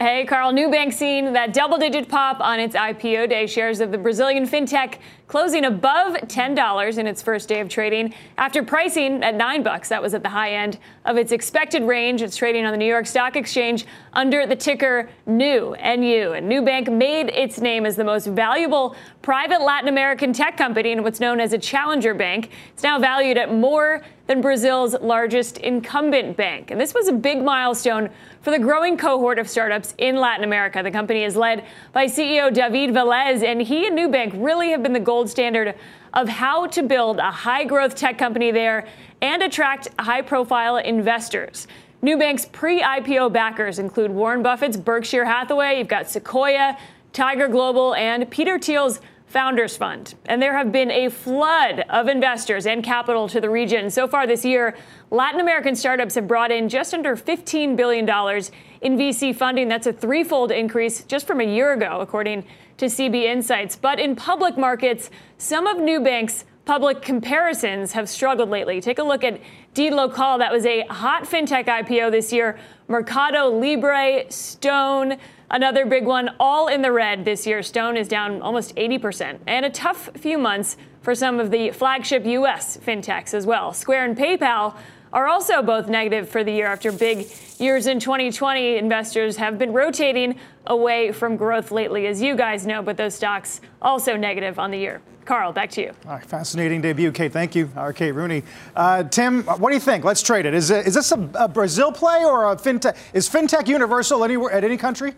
[0.00, 0.50] Hey, Carl.
[0.50, 3.46] Nubank seen that double digit pop on its IPO day.
[3.46, 4.96] Shares of the Brazilian fintech
[5.32, 9.88] closing above $10 in its first day of trading after pricing at 9 bucks.
[9.88, 12.20] That was at the high end of its expected range.
[12.20, 16.32] It's trading on the New York Stock Exchange under the ticker NU, NU.
[16.34, 21.02] And Nubank made its name as the most valuable private Latin American tech company in
[21.02, 22.50] what's known as a challenger bank.
[22.74, 26.70] It's now valued at more than Brazil's largest incumbent bank.
[26.70, 28.08] And this was a big milestone
[28.40, 30.82] for the growing cohort of startups in Latin America.
[30.82, 34.92] The company is led by CEO David Velez, and he and Nubank really have been
[34.92, 35.74] the gold standard
[36.14, 38.86] of how to build a high growth tech company there
[39.20, 41.66] and attract high profile investors.
[42.02, 46.76] Nubank's pre IPO backers include Warren Buffett's Berkshire Hathaway, you've got Sequoia,
[47.12, 49.00] Tiger Global, and Peter Thiel's
[49.32, 50.14] Founders Fund.
[50.26, 53.88] And there have been a flood of investors and capital to the region.
[53.88, 54.76] So far this year,
[55.10, 59.68] Latin American startups have brought in just under $15 billion in VC funding.
[59.68, 62.44] That's a threefold increase just from a year ago, according
[62.82, 63.76] to CB Insights.
[63.76, 68.80] But in public markets, some of Nubank's public comparisons have struggled lately.
[68.80, 69.40] Take a look at
[69.74, 70.38] dLocal.
[70.38, 72.58] That was a hot fintech IPO this year.
[72.88, 75.16] Mercado Libre, Stone,
[75.52, 77.62] Another big one, all in the red this year.
[77.62, 79.38] Stone is down almost 80%.
[79.46, 82.78] And a tough few months for some of the flagship U.S.
[82.78, 83.74] fintechs as well.
[83.74, 84.74] Square and PayPal
[85.12, 87.26] are also both negative for the year after big
[87.58, 88.76] years in 2020.
[88.76, 93.60] Investors have been rotating away from growth lately, as you guys know, but those stocks
[93.80, 95.02] also negative on the year.
[95.24, 95.92] Carl, back to you.
[96.06, 97.32] All right, fascinating debut, Kate.
[97.32, 98.42] Thank you, Kate Rooney.
[98.74, 100.04] Uh, Tim, what do you think?
[100.04, 100.54] Let's trade it.
[100.54, 102.96] Is, it, is this a, a Brazil play or a fintech?
[103.12, 105.14] Is fintech universal anywhere at any country?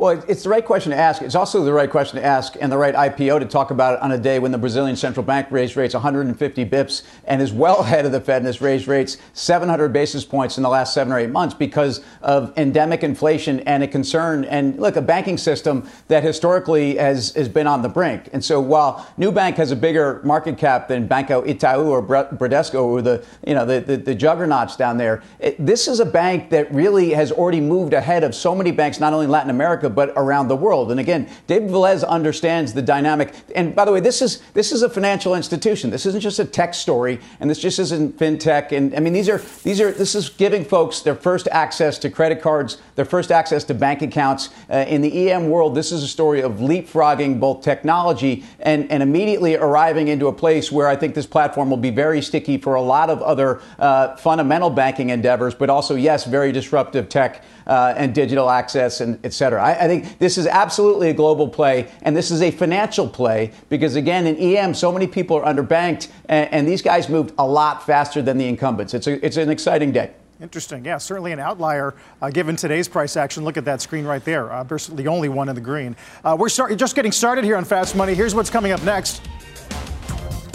[0.00, 1.20] Well, it's the right question to ask.
[1.20, 4.00] It's also the right question to ask and the right IPO to talk about it
[4.00, 7.80] on a day when the Brazilian central bank raised rates 150 bips and is well
[7.80, 11.12] ahead of the Fed and has raised rates 700 basis points in the last seven
[11.12, 15.86] or eight months because of endemic inflation and a concern and look a banking system
[16.08, 18.30] that historically has has been on the brink.
[18.32, 23.02] And so while Nubank has a bigger market cap than Banco Itaú or Bradesco or
[23.02, 26.72] the you know the the, the juggernauts down there, it, this is a bank that
[26.72, 30.12] really has already moved ahead of so many banks, not only in Latin America but
[30.16, 30.90] around the world.
[30.90, 33.34] And again, David Velez understands the dynamic.
[33.54, 35.90] And by the way, this is this is a financial institution.
[35.90, 38.72] This isn't just a tech story, and this just isn't fintech.
[38.72, 42.10] And I mean, these are these are this is giving folks their first access to
[42.10, 44.50] credit cards, their first access to bank accounts.
[44.70, 49.02] Uh, in the EM world, this is a story of leapfrogging both technology and, and
[49.02, 52.74] immediately arriving into a place where I think this platform will be very sticky for
[52.74, 57.94] a lot of other uh, fundamental banking endeavors, but also, yes, very disruptive tech uh,
[57.96, 59.62] and digital access and et cetera.
[59.62, 63.52] I, I, think this is absolutely a global play, and this is a financial play
[63.68, 67.46] because, again, in EM, so many people are underbanked, and, and these guys moved a
[67.46, 68.92] lot faster than the incumbents.
[68.92, 70.10] It's, a, it's an exciting day.
[70.42, 70.84] Interesting.
[70.84, 73.44] Yeah, certainly an outlier uh, given today's price action.
[73.44, 74.50] Look at that screen right there.
[74.52, 75.94] Uh, the only one in the green.
[76.24, 78.14] Uh, we're start- just getting started here on Fast Money.
[78.14, 79.22] Here's what's coming up next.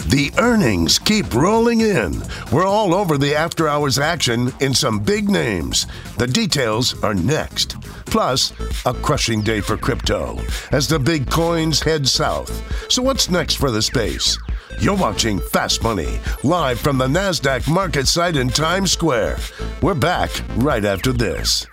[0.06, 2.22] The earnings keep rolling in.
[2.52, 5.88] We're all over the after hours action in some big names.
[6.16, 7.80] The details are next.
[8.06, 8.52] Plus,
[8.86, 10.38] a crushing day for crypto
[10.70, 12.52] as the big coins head south.
[12.90, 14.38] So, what's next for the space?
[14.80, 19.38] You're watching Fast Money live from the NASDAQ market site in Times Square.
[19.82, 21.66] We're back right after this.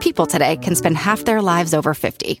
[0.00, 2.40] People today can spend half their lives over 50.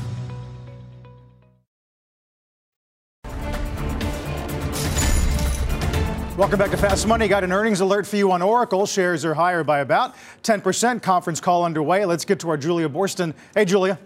[6.41, 7.27] Welcome back to Fast Money.
[7.27, 8.87] Got an earnings alert for you on Oracle.
[8.87, 11.03] Shares are higher by about 10%.
[11.03, 12.03] Conference call underway.
[12.03, 13.35] Let's get to our Julia Boorstin.
[13.53, 13.99] Hey, Julia.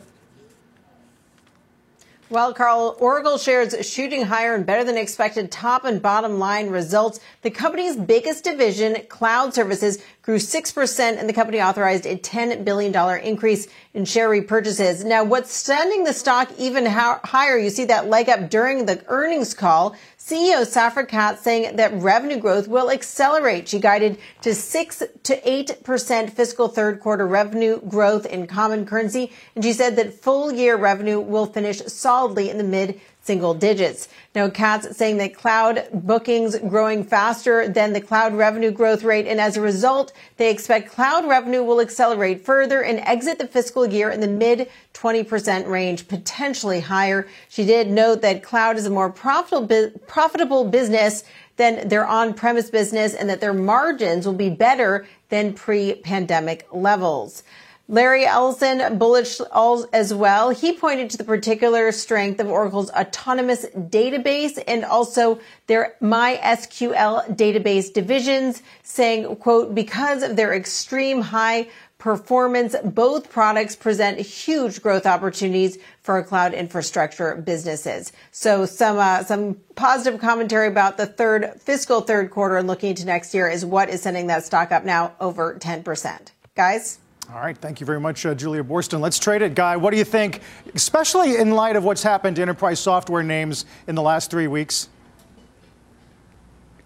[2.28, 7.22] Well, Carl, Oracle shares shooting higher and better than expected top and bottom line results.
[7.44, 12.94] The company's biggest division, cloud services, grew 6% and the company authorized a $10 billion
[13.24, 15.06] increase in share repurchases.
[15.06, 17.60] Now, what's sending the stock even higher?
[17.60, 19.96] You see that leg up during the earnings call.
[20.26, 23.68] CEO Safra Catz saying that revenue growth will accelerate.
[23.68, 29.32] She guided to 6 to 8% fiscal third quarter revenue growth in common currency.
[29.54, 34.08] And she said that full year revenue will finish solidly in the mid single digits.
[34.36, 39.26] Now, Catz saying that cloud bookings growing faster than the cloud revenue growth rate.
[39.26, 43.88] And as a result, they expect cloud revenue will accelerate further and exit the fiscal
[43.88, 47.28] year in the mid 20% range, potentially higher.
[47.50, 51.24] She did note that cloud is a more profitable, profitable business
[51.58, 57.44] than their on-premise business and that their margins will be better than pre-pandemic levels.
[57.88, 60.50] Larry Ellison, bullish all as well.
[60.50, 67.94] He pointed to the particular strength of Oracle's autonomous database and also their MySQL database
[67.94, 71.68] divisions, saying, quote, because of their extreme high
[72.00, 78.12] performance, both products present huge growth opportunities for cloud infrastructure businesses.
[78.32, 83.06] So some uh, some positive commentary about the third fiscal third quarter and looking into
[83.06, 86.28] next year is what is sending that stock up now over 10%.
[86.56, 87.00] Guys?
[87.34, 89.00] All right, thank you very much, uh, Julia Boorstin.
[89.00, 89.78] Let's trade it, Guy.
[89.78, 90.42] What do you think,
[90.76, 94.90] especially in light of what's happened to enterprise software names in the last three weeks?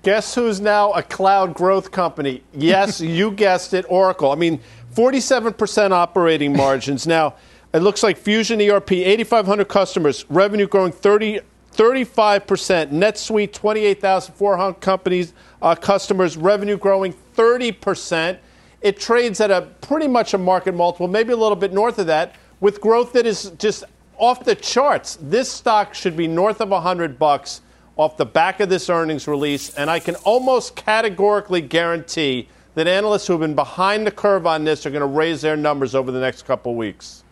[0.03, 2.41] Guess who's now a cloud growth company?
[2.53, 4.31] Yes, you guessed it, Oracle.
[4.31, 4.61] I mean,
[4.93, 7.05] 47% operating margins.
[7.05, 7.35] now,
[7.73, 11.41] it looks like Fusion ERP, 8,500 customers, revenue growing 30,
[11.73, 12.91] 35%.
[12.91, 18.37] NetSuite, 28,400 companies, uh, customers, revenue growing 30%.
[18.81, 22.07] It trades at a pretty much a market multiple, maybe a little bit north of
[22.07, 23.83] that, with growth that is just
[24.17, 25.17] off the charts.
[25.21, 27.61] This stock should be north of 100 bucks
[27.97, 33.27] off the back of this earnings release, and I can almost categorically guarantee that analysts
[33.27, 36.11] who have been behind the curve on this are going to raise their numbers over
[36.11, 37.23] the next couple weeks.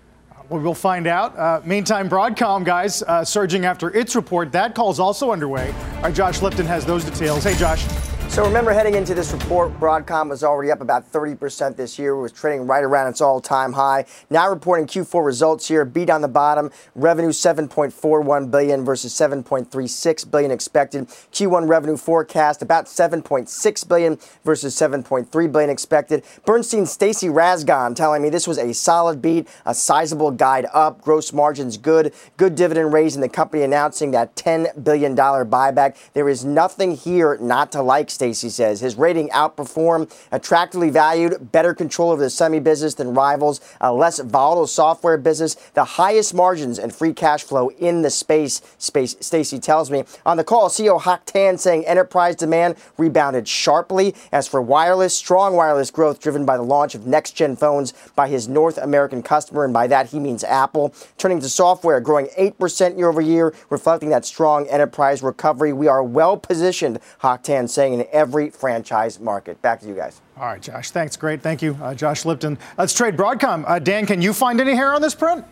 [0.50, 1.38] Well, we'll find out.
[1.38, 4.52] Uh, meantime, Broadcom, guys, uh, surging after its report.
[4.54, 5.74] That call's also underway.
[6.02, 7.44] Right, Josh Lipton has those details.
[7.44, 7.86] Hey, Josh.
[8.30, 12.16] So remember, heading into this report, Broadcom was already up about 30% this year.
[12.16, 14.06] was trading right around its all-time high.
[14.30, 15.84] Now reporting Q4 results here.
[15.86, 16.70] Beat on the bottom.
[16.94, 21.08] Revenue 7.41 billion versus 7.36 billion expected.
[21.08, 26.24] Q1 revenue forecast about 7.6 billion versus 7.3 billion expected.
[26.46, 31.02] Bernstein Stacy Rasgon telling me this was a solid beat, a sizable guide up.
[31.02, 32.14] Gross margins good.
[32.38, 35.98] Good dividend raise, and the company announcing that $10 billion buyback.
[36.14, 38.12] There is nothing here not to like.
[38.18, 38.80] Stacy says.
[38.80, 44.18] His rating outperformed, attractively valued, better control over the semi business than rivals, a less
[44.20, 49.60] volatile software business, the highest margins and free cash flow in the space, space Stacy
[49.60, 50.04] tells me.
[50.26, 54.16] On the call, CEO Hock Tan saying enterprise demand rebounded sharply.
[54.32, 58.28] As for wireless, strong wireless growth driven by the launch of next gen phones by
[58.28, 60.92] his North American customer, and by that he means Apple.
[61.20, 65.72] Turning to software, growing 8% year over year, reflecting that strong enterprise recovery.
[65.72, 69.62] We are well positioned, Hock Tan saying, in every franchise market.
[69.62, 70.22] Back to you guys.
[70.38, 70.92] All right, Josh.
[70.92, 71.16] Thanks.
[71.16, 71.42] Great.
[71.42, 72.58] Thank you, uh, Josh Lipton.
[72.78, 73.64] Let's trade Broadcom.
[73.68, 75.46] Uh, Dan, can you find any hair on this print?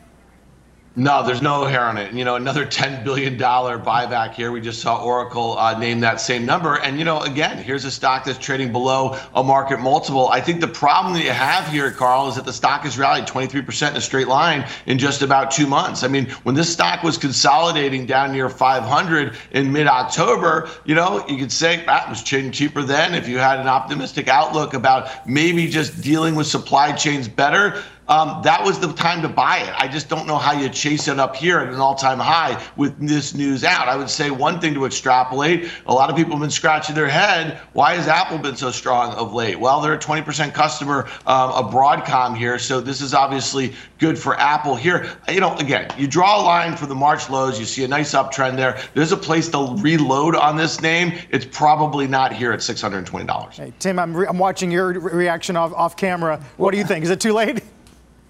[0.98, 2.14] No, there's no hair on it.
[2.14, 4.54] You know, another $10 billion buyback here.
[4.54, 6.76] We just saw Oracle uh, name that same number.
[6.76, 10.30] And, you know, again, here's a stock that's trading below a market multiple.
[10.30, 13.26] I think the problem that you have here, Carl, is that the stock has rallied
[13.26, 16.04] 23% in a straight line in just about two months.
[16.04, 21.28] I mean, when this stock was consolidating down near 500 in mid October, you know,
[21.28, 25.28] you could say that was trading cheaper then if you had an optimistic outlook about
[25.28, 29.74] maybe just dealing with supply chains better um, that was the time to buy it.
[29.78, 32.62] I just don't know how you chase it up here at an all time high
[32.76, 33.88] with this news out.
[33.88, 37.08] I would say one thing to extrapolate a lot of people have been scratching their
[37.08, 37.60] head.
[37.74, 39.60] Why has Apple been so strong of late?
[39.60, 42.60] Well, they're a 20% customer um, of Broadcom here.
[42.60, 45.10] So this is obviously good for Apple here.
[45.30, 48.14] You know, again, you draw a line for the March lows, you see a nice
[48.14, 48.80] uptrend there.
[48.94, 51.14] There's a place to reload on this name.
[51.32, 53.54] It's probably not here at $620.
[53.54, 56.44] Hey, Tim, I'm, re- I'm watching your reaction off, off camera.
[56.58, 57.04] What do you think?
[57.04, 57.64] Is it too late?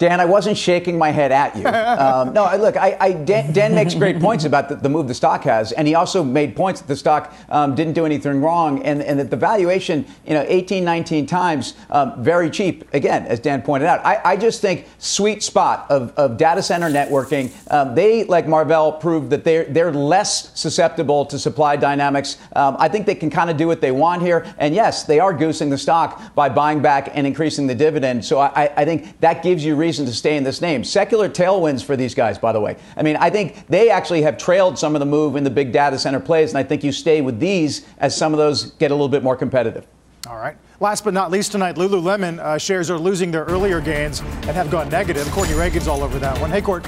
[0.00, 1.68] Dan, I wasn't shaking my head at you.
[2.00, 5.14] Um, no, look, I, I, Dan, Dan, makes great points about the, the, move the
[5.14, 8.82] stock has, and he also made points that the stock um, didn't do anything wrong,
[8.84, 12.92] and, and that the valuation, you know, 18, 19 times, um, very cheap.
[12.94, 16.88] Again, as Dan pointed out, I, I just think sweet spot of, of data center
[16.88, 17.52] networking.
[17.70, 22.38] Um, they, like Marvell, proved that they're they're less susceptible to supply dynamics.
[22.54, 25.20] Um, I think they can kind of do what they want here, and yes, they
[25.20, 28.24] are goosing the stock by buying back and increasing the dividend.
[28.24, 30.84] So I, I think that gives you reason reason to stay in this name.
[30.84, 32.76] Secular tailwinds for these guys, by the way.
[32.96, 35.72] I mean, I think they actually have trailed some of the move in the big
[35.72, 38.92] data center plays, and I think you stay with these as some of those get
[38.92, 39.84] a little bit more competitive.
[40.28, 40.56] All right.
[40.78, 44.70] Last but not least tonight, Lululemon uh, shares are losing their earlier gains and have
[44.70, 45.28] gone negative.
[45.32, 46.52] Courtney Reagan's all over that one.
[46.52, 46.86] Hey, Court.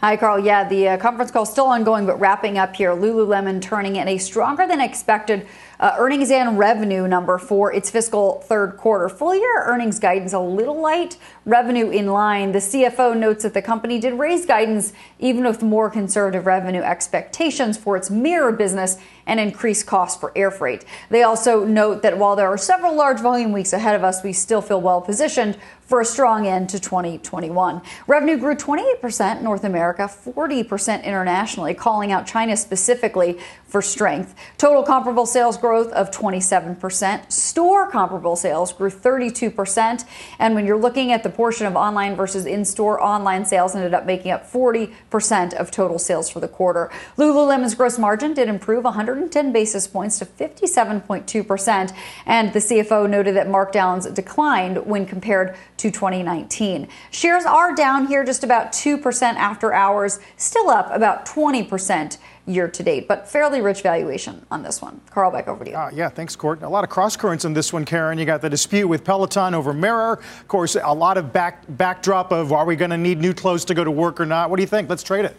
[0.00, 0.38] Hi, Carl.
[0.38, 2.90] Yeah, the uh, conference call still ongoing, but wrapping up here.
[2.90, 5.46] Lululemon turning in a stronger than expected
[5.80, 9.08] uh, earnings and revenue number for its fiscal third quarter.
[9.08, 12.52] Full year earnings guidance a little light, revenue in line.
[12.52, 17.76] The CFO notes that the company did raise guidance even with more conservative revenue expectations
[17.76, 20.84] for its mirror business and increased costs for air freight.
[21.10, 24.32] They also note that while there are several large volume weeks ahead of us, we
[24.32, 27.80] still feel well positioned for a strong end to 2021.
[28.06, 33.38] Revenue grew 28% North America, 40% internationally, calling out China specifically
[33.76, 34.34] for strength.
[34.56, 37.30] Total comparable sales growth of 27%.
[37.30, 40.06] Store comparable sales grew 32%.
[40.38, 43.92] And when you're looking at the portion of online versus in store, online sales ended
[43.92, 46.90] up making up 40% of total sales for the quarter.
[47.18, 51.94] Lululemon's gross margin did improve 110 basis points to 57.2%.
[52.24, 56.88] And the CFO noted that markdowns declined when compared to 2019.
[57.10, 62.82] Shares are down here just about 2% after hours, still up about 20% year to
[62.82, 65.00] date, but fairly rich valuation on this one.
[65.10, 65.76] Carl, back over to you.
[65.76, 66.62] Uh, yeah, thanks, Court.
[66.62, 68.18] A lot of cross currents in this one, Karen.
[68.18, 70.20] You got the dispute with Peloton over Mirror.
[70.40, 73.64] Of course, a lot of back backdrop of are we going to need new clothes
[73.66, 74.50] to go to work or not?
[74.50, 74.88] What do you think?
[74.88, 75.36] Let's trade it.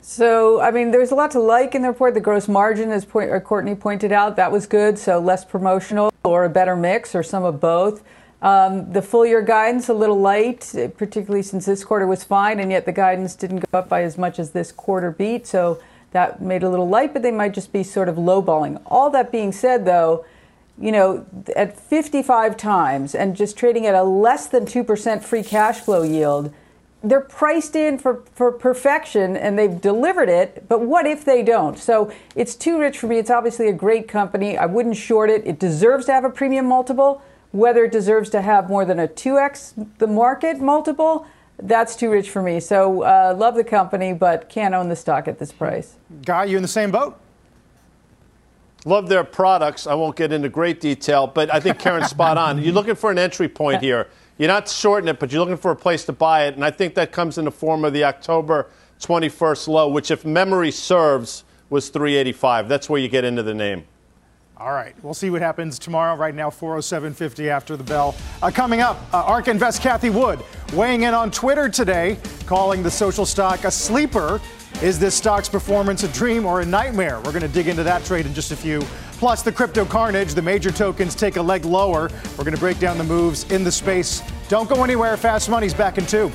[0.00, 2.14] So, I mean, there's a lot to like in the report.
[2.14, 4.98] The gross margin, as point, Courtney pointed out, that was good.
[4.98, 8.02] So, less promotional or a better mix or some of both.
[8.40, 12.70] Um, the full year guidance a little light, particularly since this quarter was fine, and
[12.70, 15.46] yet the guidance didn't go up by as much as this quarter beat.
[15.46, 15.80] So
[16.12, 18.80] that made a little light, but they might just be sort of lowballing.
[18.86, 20.24] All that being said, though,
[20.80, 25.80] you know, at 55 times and just trading at a less than 2% free cash
[25.80, 26.54] flow yield,
[27.02, 31.78] they're priced in for, for perfection and they've delivered it, but what if they don't?
[31.78, 33.18] So it's too rich for me.
[33.18, 34.56] It's obviously a great company.
[34.56, 35.46] I wouldn't short it.
[35.46, 39.08] It deserves to have a premium multiple whether it deserves to have more than a
[39.08, 41.26] 2x the market multiple,
[41.60, 42.60] that's too rich for me.
[42.60, 45.96] So uh, love the company, but can't own the stock at this price.
[46.24, 47.18] Guy, you in the same boat?
[48.84, 49.86] Love their products.
[49.86, 52.62] I won't get into great detail, but I think Karen's spot on.
[52.62, 54.08] You're looking for an entry point here.
[54.38, 56.70] You're not shorting it, but you're looking for a place to buy it, and I
[56.70, 58.68] think that comes in the form of the October
[59.00, 62.68] 21st low, which, if memory serves, was 385.
[62.68, 63.84] That's where you get into the name.
[64.60, 66.16] All right, we'll see what happens tomorrow.
[66.16, 68.16] Right now, 407.50 after the bell.
[68.42, 70.40] Uh, coming up, uh, ARK Invest Cathie Wood
[70.72, 74.40] weighing in on Twitter today, calling the social stock a sleeper.
[74.82, 77.18] Is this stock's performance a dream or a nightmare?
[77.18, 78.80] We're going to dig into that trade in just a few.
[79.12, 82.10] Plus, the crypto carnage, the major tokens take a leg lower.
[82.36, 84.22] We're going to break down the moves in the space.
[84.48, 85.16] Don't go anywhere.
[85.16, 86.32] Fast Money's back in two.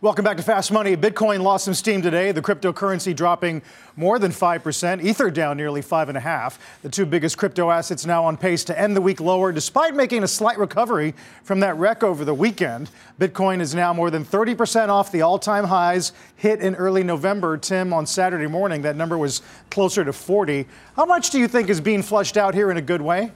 [0.00, 0.96] Welcome back to Fast Money.
[0.96, 2.30] Bitcoin lost some steam today.
[2.30, 3.62] The cryptocurrency dropping
[3.96, 5.02] more than 5%.
[5.02, 6.56] Ether down nearly 5.5.
[6.82, 10.22] The two biggest crypto assets now on pace to end the week lower, despite making
[10.22, 12.92] a slight recovery from that wreck over the weekend.
[13.18, 17.58] Bitcoin is now more than 30% off the all time highs hit in early November.
[17.58, 20.64] Tim, on Saturday morning, that number was closer to 40.
[20.94, 23.32] How much do you think is being flushed out here in a good way?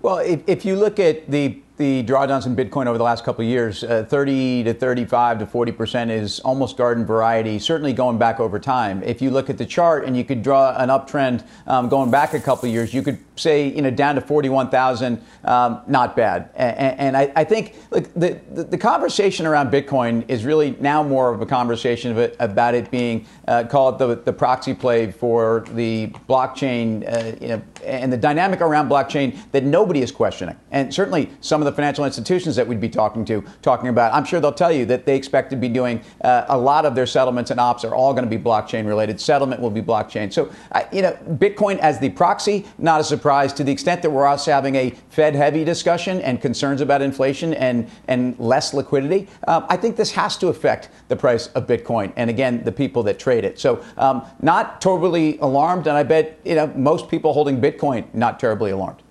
[0.00, 3.44] Well, if, if you look at the the drawdowns in Bitcoin over the last couple
[3.44, 8.18] of years, uh, 30 to 35 to 40 percent is almost garden variety, certainly going
[8.18, 9.02] back over time.
[9.02, 12.32] If you look at the chart and you could draw an uptrend um, going back
[12.32, 16.50] a couple of years, you could say, you know, down to 41,000, um, not bad.
[16.54, 21.02] And, and I, I, think look, the, the, the, conversation around Bitcoin is really now
[21.02, 25.64] more of a conversation of about it being uh, called the, the proxy play for
[25.72, 30.56] the blockchain, uh, you know, and the dynamic around blockchain that nobody is questioning.
[30.70, 34.24] And certainly some of the financial institutions that we'd be talking to, talking about, I'm
[34.24, 37.06] sure they'll tell you that they expect to be doing uh, a lot of their
[37.06, 39.20] settlements and ops are all going to be blockchain related.
[39.20, 40.32] Settlement will be blockchain.
[40.32, 40.50] So,
[40.92, 44.52] you know, Bitcoin as the proxy, not a surprise to the extent that we're also
[44.52, 49.26] having a Fed heavy discussion and concerns about inflation and, and less liquidity.
[49.48, 53.02] Um, I think this has to affect the price of Bitcoin and again, the people
[53.02, 53.58] that trade it.
[53.58, 55.88] So, um, not totally alarmed.
[55.88, 59.02] And I bet, you know, most people holding Bitcoin not terribly alarmed.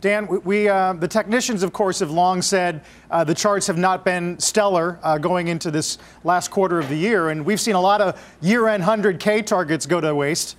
[0.00, 4.04] Dan, we, uh, the technicians, of course, have long said uh, the charts have not
[4.04, 7.80] been stellar uh, going into this last quarter of the year, and we've seen a
[7.80, 10.54] lot of year-end 100K targets go to waste.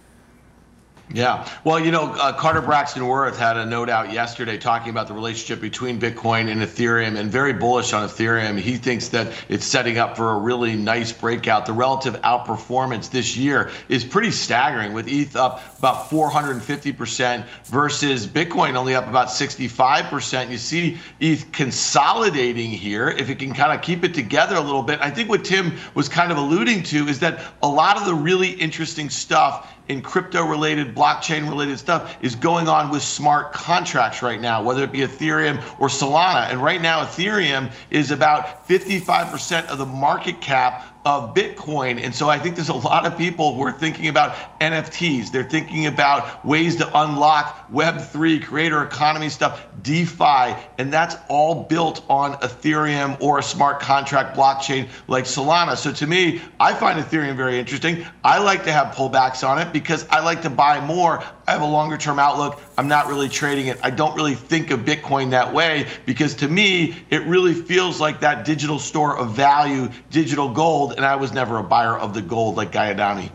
[1.12, 1.50] Yeah.
[1.64, 5.16] Well, you know, uh, Carter Braxton Worth had a note out yesterday talking about the
[5.16, 8.60] relationship between Bitcoin and Ethereum and very bullish on Ethereum.
[8.60, 11.66] He thinks that it's setting up for a really nice breakout.
[11.66, 18.76] The relative outperformance this year is pretty staggering with ETH up about 450% versus Bitcoin
[18.76, 20.52] only up about 65%.
[20.52, 23.10] You see ETH consolidating here.
[23.10, 25.74] If it can kind of keep it together a little bit, I think what Tim
[25.96, 30.04] was kind of alluding to is that a lot of the really interesting stuff in
[30.04, 34.92] crypto related, blockchain related stuff is going on with smart contracts right now, whether it
[34.92, 36.50] be Ethereum or Solana.
[36.52, 42.00] And right now, Ethereum is about 55% of the market cap of Bitcoin.
[42.04, 45.32] And so I think there's a lot of people who are thinking about NFTs.
[45.32, 52.06] They're thinking about ways to unlock Web3, creator economy stuff, DeFi, and that's all built
[52.12, 55.76] on Ethereum or a smart contract blockchain like Solana.
[55.76, 58.06] So to me, I find Ethereum very interesting.
[58.24, 61.24] I like to have pullbacks on it because I like to buy more.
[61.50, 62.62] I have a longer term outlook.
[62.78, 63.80] I'm not really trading it.
[63.82, 68.20] I don't really think of Bitcoin that way because to me, it really feels like
[68.20, 72.22] that digital store of value, digital gold and I was never a buyer of the
[72.22, 73.32] gold like Guy Adami.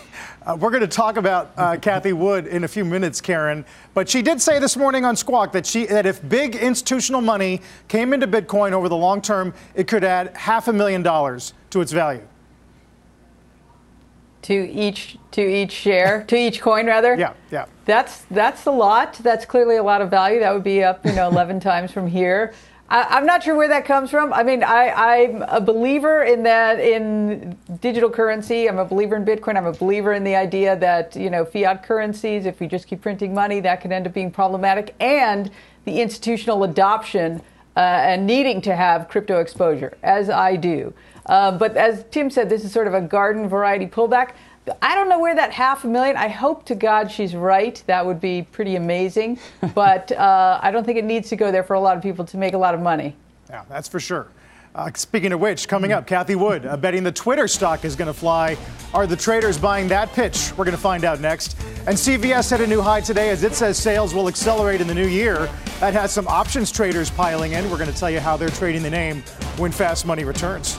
[0.47, 3.65] Uh, we're going to talk about uh, Cathie Wood in a few minutes, Karen.
[3.95, 7.63] But she did say this morning on Squawk that she that if big institutional money
[7.89, 11.81] came into Bitcoin over the long term, it could add half a million dollars to
[11.81, 12.23] its value.
[14.47, 17.17] To each to each share, to each coin, rather.
[17.17, 17.67] Yeah, yeah.
[17.85, 19.15] That's that's a lot.
[19.15, 20.41] That's clearly a lot of value.
[20.41, 22.53] That would be up, you know, 11 times from here.
[22.89, 24.33] I, am not sure where that comes from.
[24.33, 28.69] I mean, I, am a believer in that in digital currency.
[28.69, 29.57] I'm a believer in Bitcoin.
[29.57, 33.03] I'm a believer in the idea that you know fiat currencies, if we just keep
[33.03, 35.51] printing money, that could end up being problematic, and
[35.85, 37.43] the institutional adoption
[37.77, 40.95] uh, and needing to have crypto exposure, as I do.
[41.27, 44.33] Uh, but as Tim said, this is sort of a garden variety pullback.
[44.83, 46.17] I don't know where that half a million.
[46.17, 47.83] I hope to God she's right.
[47.87, 49.39] That would be pretty amazing.
[49.75, 52.25] but uh, I don't think it needs to go there for a lot of people
[52.27, 53.15] to make a lot of money.
[53.49, 54.29] Yeah, that's for sure.
[54.75, 58.09] Uh, speaking of which, coming up, Cathie Wood uh, betting the Twitter stock is going
[58.09, 58.59] to fly.
[58.93, 60.53] Are the traders buying that pitch?
[60.57, 61.57] We're going to find out next.
[61.87, 64.95] And CVS hit a new high today as it says sales will accelerate in the
[64.95, 65.49] new year.
[65.81, 67.71] That has some options traders piling in.
[67.71, 69.23] We're going to tell you how they're trading the name
[69.57, 70.79] when Fast Money returns.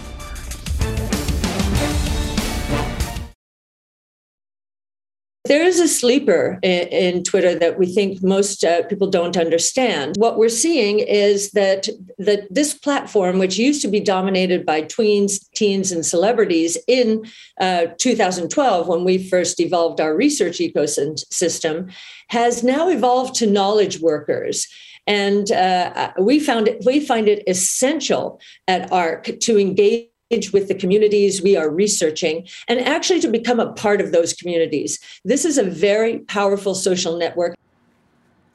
[5.48, 10.16] There is a sleeper in, in Twitter that we think most uh, people don't understand.
[10.18, 15.50] What we're seeing is that that this platform, which used to be dominated by tweens,
[15.56, 17.24] teens, and celebrities in
[17.62, 21.94] uh, 2012, when we first evolved our research ecosystem,
[22.30, 24.68] has now evolved to knowledge workers.
[25.06, 30.10] And uh, we found it, we find it essential at ARK to engage
[30.52, 35.00] with the communities we are researching and actually to become a part of those communities.
[35.24, 37.57] This is a very powerful social network.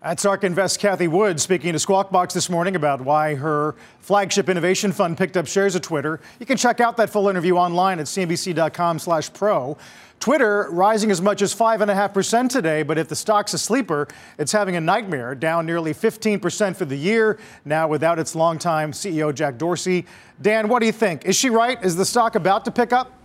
[0.02, 4.48] That's ARK Invest Cathie Wood speaking to Squawk Box this morning about why her flagship
[4.48, 6.18] innovation fund picked up shares of Twitter.
[6.40, 9.78] You can check out that full interview online at cnbc.com/pro.
[10.18, 14.74] Twitter rising as much as 5.5% today, but if the stock's a sleeper, it's having
[14.74, 20.04] a nightmare, down nearly 15% for the year, now without its longtime CEO, Jack Dorsey.
[20.40, 21.26] Dan, what do you think?
[21.26, 21.80] Is she right?
[21.84, 23.21] Is the stock about to pick up?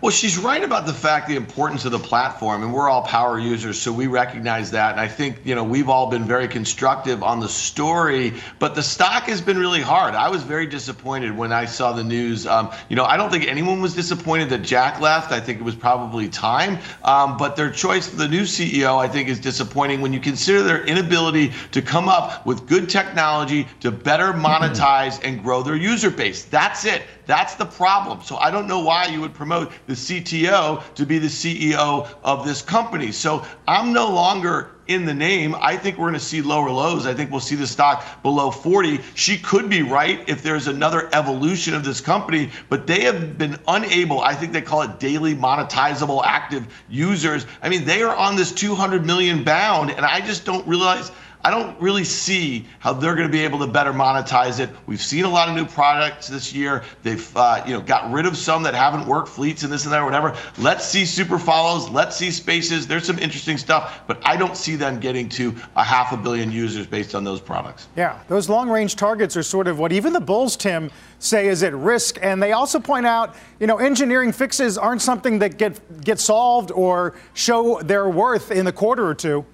[0.00, 3.38] Well, she's right about the fact the importance of the platform, and we're all power
[3.38, 4.92] users, so we recognize that.
[4.92, 8.82] And I think you know we've all been very constructive on the story, but the
[8.82, 10.14] stock has been really hard.
[10.14, 12.46] I was very disappointed when I saw the news.
[12.46, 15.32] Um, you know, I don't think anyone was disappointed that Jack left.
[15.32, 19.08] I think it was probably time, um, but their choice for the new CEO, I
[19.08, 23.90] think, is disappointing when you consider their inability to come up with good technology to
[23.90, 26.44] better monetize and grow their user base.
[26.44, 27.02] That's it.
[27.30, 28.22] That's the problem.
[28.24, 32.44] So I don't know why you would promote the CTO to be the CEO of
[32.44, 33.12] this company.
[33.12, 35.54] So I'm no longer in the name.
[35.60, 37.06] I think we're going to see lower lows.
[37.06, 38.98] I think we'll see the stock below 40.
[39.14, 43.56] She could be right if there's another evolution of this company, but they have been
[43.68, 47.46] unable, I think they call it daily monetizable active users.
[47.62, 51.12] I mean, they are on this 200 million bound, and I just don't realize
[51.42, 54.68] I don't really see how they're going to be able to better monetize it.
[54.86, 56.84] We've seen a lot of new products this year.
[57.02, 59.92] They've uh, you know got rid of some that haven't worked, fleets and this and
[59.92, 60.36] that or whatever.
[60.58, 61.88] Let's see super follows.
[61.88, 62.86] Let's see spaces.
[62.86, 66.52] There's some interesting stuff, but I don't see them getting to a half a billion
[66.52, 67.88] users based on those products.
[67.96, 71.62] Yeah, those long range targets are sort of what even the bulls, Tim, say is
[71.62, 72.18] at risk.
[72.20, 76.70] And they also point out, you know, engineering fixes aren't something that get get solved
[76.70, 79.46] or show their worth in a quarter or two.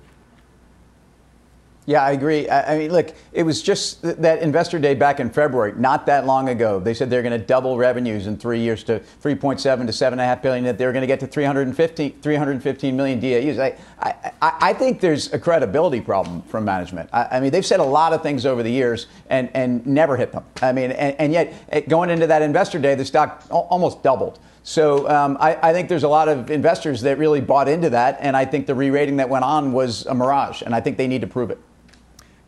[1.87, 2.51] Yeah, I agree.
[2.51, 6.49] I mean, look, it was just that investor day back in February, not that long
[6.49, 6.81] ago.
[6.81, 10.65] They said they're going to double revenues in three years to 3.7 to 7.5 billion,
[10.65, 13.61] that they're going to get to 350, 315 million DAUs.
[13.61, 17.09] I, I, I think there's a credibility problem from management.
[17.13, 20.17] I, I, mean, they've said a lot of things over the years and, and never
[20.17, 20.45] hit them.
[20.61, 24.41] I mean, and, and yet eh, going into that investor day, the stock almost doubled.
[24.65, 28.19] So um, I, I, think there's a lot of investors that really bought into that,
[28.21, 31.07] and I think the re-rating that went on was a mirage, and I think they
[31.07, 31.61] need to prove it.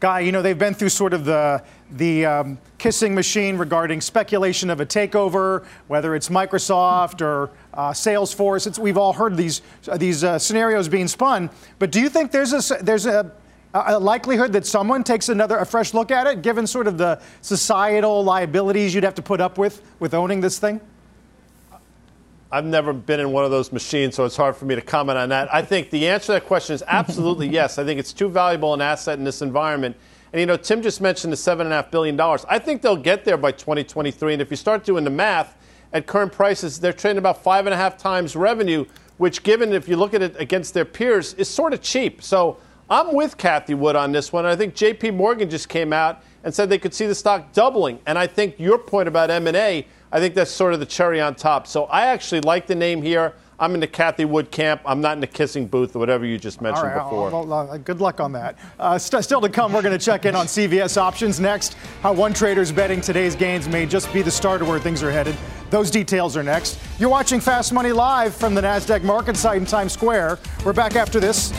[0.01, 4.71] Guy, you know, they've been through sort of the, the um, kissing machine regarding speculation
[4.71, 8.69] of a takeover, whether it's Microsoft or uh, Salesforce.
[8.69, 9.61] It's, we've all heard these,
[9.97, 11.51] these uh, scenarios being spun.
[11.81, 13.33] But do you think there's a, there's a,
[13.75, 17.21] a likelihood that someone takes another a fresh look at it, given sort of the
[17.41, 20.81] societal liabilities you'd have to put up with with owning this thing?
[22.51, 25.19] I've never been in one of those machines, so it's hard for me to comment
[25.19, 25.53] on that.
[25.53, 27.79] I think the answer to that question is absolutely yes.
[27.79, 29.97] I think it's too valuable an asset in this environment.
[30.33, 32.47] And you know, Tim just mentioned the seven and a half billion dollars.
[32.49, 34.33] I think they'll get there by 2023.
[34.35, 35.57] And if you start doing the math
[35.93, 38.87] at current prices, they're trading about five and a half times revenue,
[39.19, 42.23] which, given if you look at it against their peers, is sort of cheap.
[42.23, 44.47] So I'm with Cathie Wood on this one.
[44.47, 45.11] I think J.P.
[45.11, 47.99] Morgan just came out and said they could see the stock doubling.
[48.07, 51.35] And I think your point about M&A I think that's sort of the cherry on
[51.35, 51.67] top.
[51.67, 53.35] So I actually like the name here.
[53.61, 54.83] I'm in the Cathie Wood camp.
[54.85, 57.31] I'm not in the kissing booth or whatever you just mentioned before.
[57.31, 58.57] Well, well, good luck on that.
[58.79, 61.75] Uh, st- still to come, we're going to check in on CVS options next.
[62.01, 65.11] How one trader's betting today's gains may just be the start of where things are
[65.11, 65.37] headed.
[65.71, 66.79] Those details are next.
[67.01, 70.39] You're watching Fast Money live from the NASDAQ market site in Times Square.
[70.65, 71.53] We're back after this.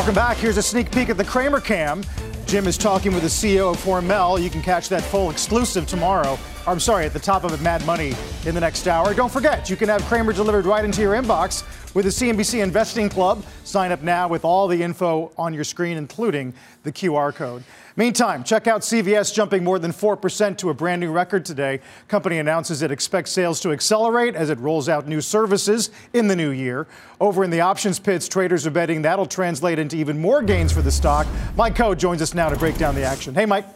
[0.00, 0.38] Welcome back.
[0.38, 2.02] Here's a sneak peek at the Cramer Cam.
[2.46, 4.42] Jim is talking with the CEO of Hormel.
[4.42, 6.38] You can catch that full exclusive tomorrow.
[6.66, 8.14] Or, I'm sorry, at the top of Mad Money
[8.46, 9.12] in the next hour.
[9.12, 11.64] Don't forget, you can have Cramer delivered right into your inbox
[11.94, 13.44] with the CNBC Investing Club.
[13.64, 17.64] Sign up now with all the info on your screen, including the QR code.
[17.96, 21.80] Meantime, check out CVS jumping more than 4% to a brand new record today.
[22.08, 26.36] Company announces it expects sales to accelerate as it rolls out new services in the
[26.36, 26.86] new year.
[27.20, 30.82] Over in the options pits, traders are betting that'll translate into even more gains for
[30.82, 31.26] the stock.
[31.56, 33.34] Mike Khouw joins us now to break down the action.
[33.34, 33.66] Hey, Mike.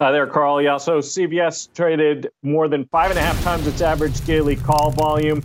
[0.00, 0.60] Hi there, Carl.
[0.60, 4.90] Yeah, so CVS traded more than five and a half times its average daily call
[4.90, 5.42] volume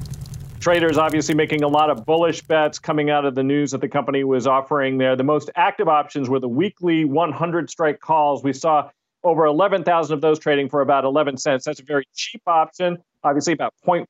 [0.60, 3.88] Traders obviously making a lot of bullish bets coming out of the news that the
[3.88, 5.16] company was offering there.
[5.16, 8.44] The most active options were the weekly 100 strike calls.
[8.44, 8.90] We saw
[9.24, 11.66] over 11,000 of those trading for about 11 cents.
[11.66, 12.98] That's a very cheap option.
[13.24, 14.06] Obviously, about 0.1%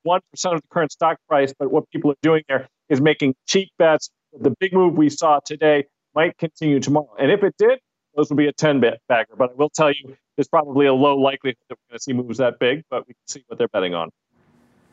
[0.45, 1.54] of the current stock price.
[1.58, 4.10] But what people are doing there is making cheap bets.
[4.39, 5.86] The big move we saw today
[6.16, 7.14] might continue tomorrow.
[7.20, 7.80] And if it did,
[8.16, 9.36] those would be a 10 bet bagger.
[9.38, 12.14] But I will tell you, there's probably a low likelihood that we're going to see
[12.14, 14.10] moves that big, but we can see what they're betting on.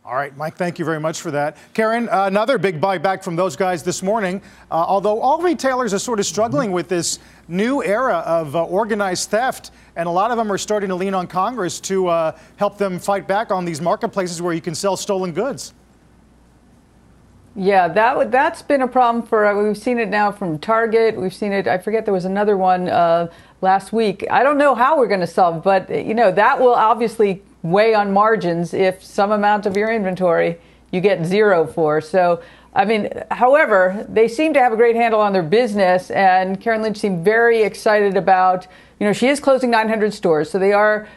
[0.07, 1.57] All right, Mike, thank you very much for that.
[1.73, 4.43] Karen, uh, another big buyback from those guys this morning.
[4.71, 9.31] Uh, although all retailers are sort of struggling with this new era of uh, organized
[9.31, 12.77] theft, and a lot of them are starting to lean on Congress to uh, help
[12.77, 15.73] them fight back on these marketplaces where you can sell stolen goods.
[17.57, 19.47] Yeah, that that's been a problem for.
[19.47, 21.17] Uh, we've seen it now from Target.
[21.17, 21.67] We've seen it.
[21.67, 23.33] I forget there was another one uh,
[23.63, 24.27] last week.
[24.31, 27.95] I don't know how we're going to solve, but you know that will obviously weigh
[27.95, 30.59] on margins if some amount of your inventory
[30.93, 32.01] you get zero for.
[32.01, 32.43] So,
[32.75, 36.83] I mean, however, they seem to have a great handle on their business, and Karen
[36.83, 38.67] Lynch seemed very excited about,
[39.01, 41.09] you know, she is closing 900 stores, so they are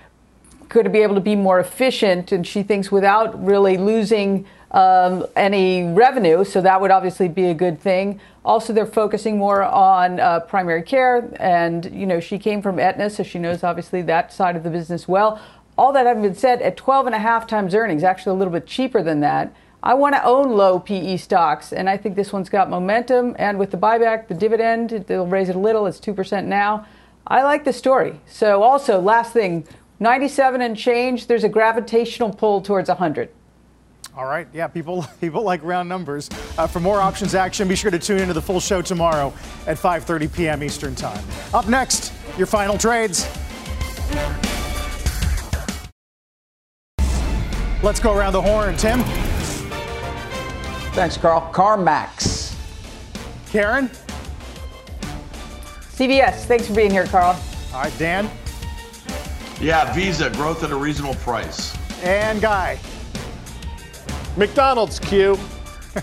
[0.70, 5.26] going to be able to be more efficient, and she thinks without really losing um,
[5.36, 8.20] any revenue, so that would obviously be a good thing.
[8.44, 13.10] Also, they're focusing more on uh, primary care, and you know she came from Aetna,
[13.10, 15.42] so she knows obviously that side of the business well.
[15.78, 18.54] All that having been said, at 12 and a half times earnings, actually a little
[18.54, 19.56] bit cheaper than that.
[19.84, 23.36] I want to own low PE stocks, and I think this one's got momentum.
[23.38, 25.86] And with the buyback, the dividend, they'll raise it a little.
[25.86, 26.86] It's 2% now.
[27.28, 28.20] I like the story.
[28.26, 29.68] So, also, last thing
[30.00, 33.30] 97 and change, there's a gravitational pull towards 100.
[34.16, 36.30] All right, yeah, people people like round numbers.
[36.58, 39.32] Uh, for more options action, be sure to tune into the full show tomorrow
[39.68, 40.64] at 5:30 p.m.
[40.64, 41.24] Eastern Time.
[41.54, 43.28] Up next, your final trades.
[47.84, 48.76] Let's go around the horn.
[48.76, 49.04] Tim?
[50.94, 51.50] Thanks, Carl.
[51.54, 52.56] CarMax.
[53.52, 53.90] Karen?
[55.92, 56.46] CVS.
[56.46, 57.40] Thanks for being here, Carl.
[57.74, 58.30] All right, Dan?
[59.62, 61.76] Yeah, Visa, growth at a reasonable price.
[62.04, 62.80] And Guy?
[64.38, 65.36] McDonald's Q.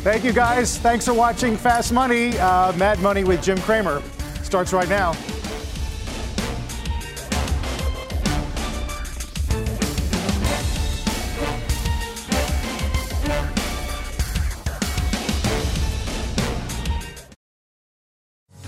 [0.00, 0.78] Thank you, guys.
[0.78, 2.38] Thanks for watching Fast Money.
[2.38, 4.02] Uh, Mad Money with Jim Cramer
[4.42, 5.12] starts right now.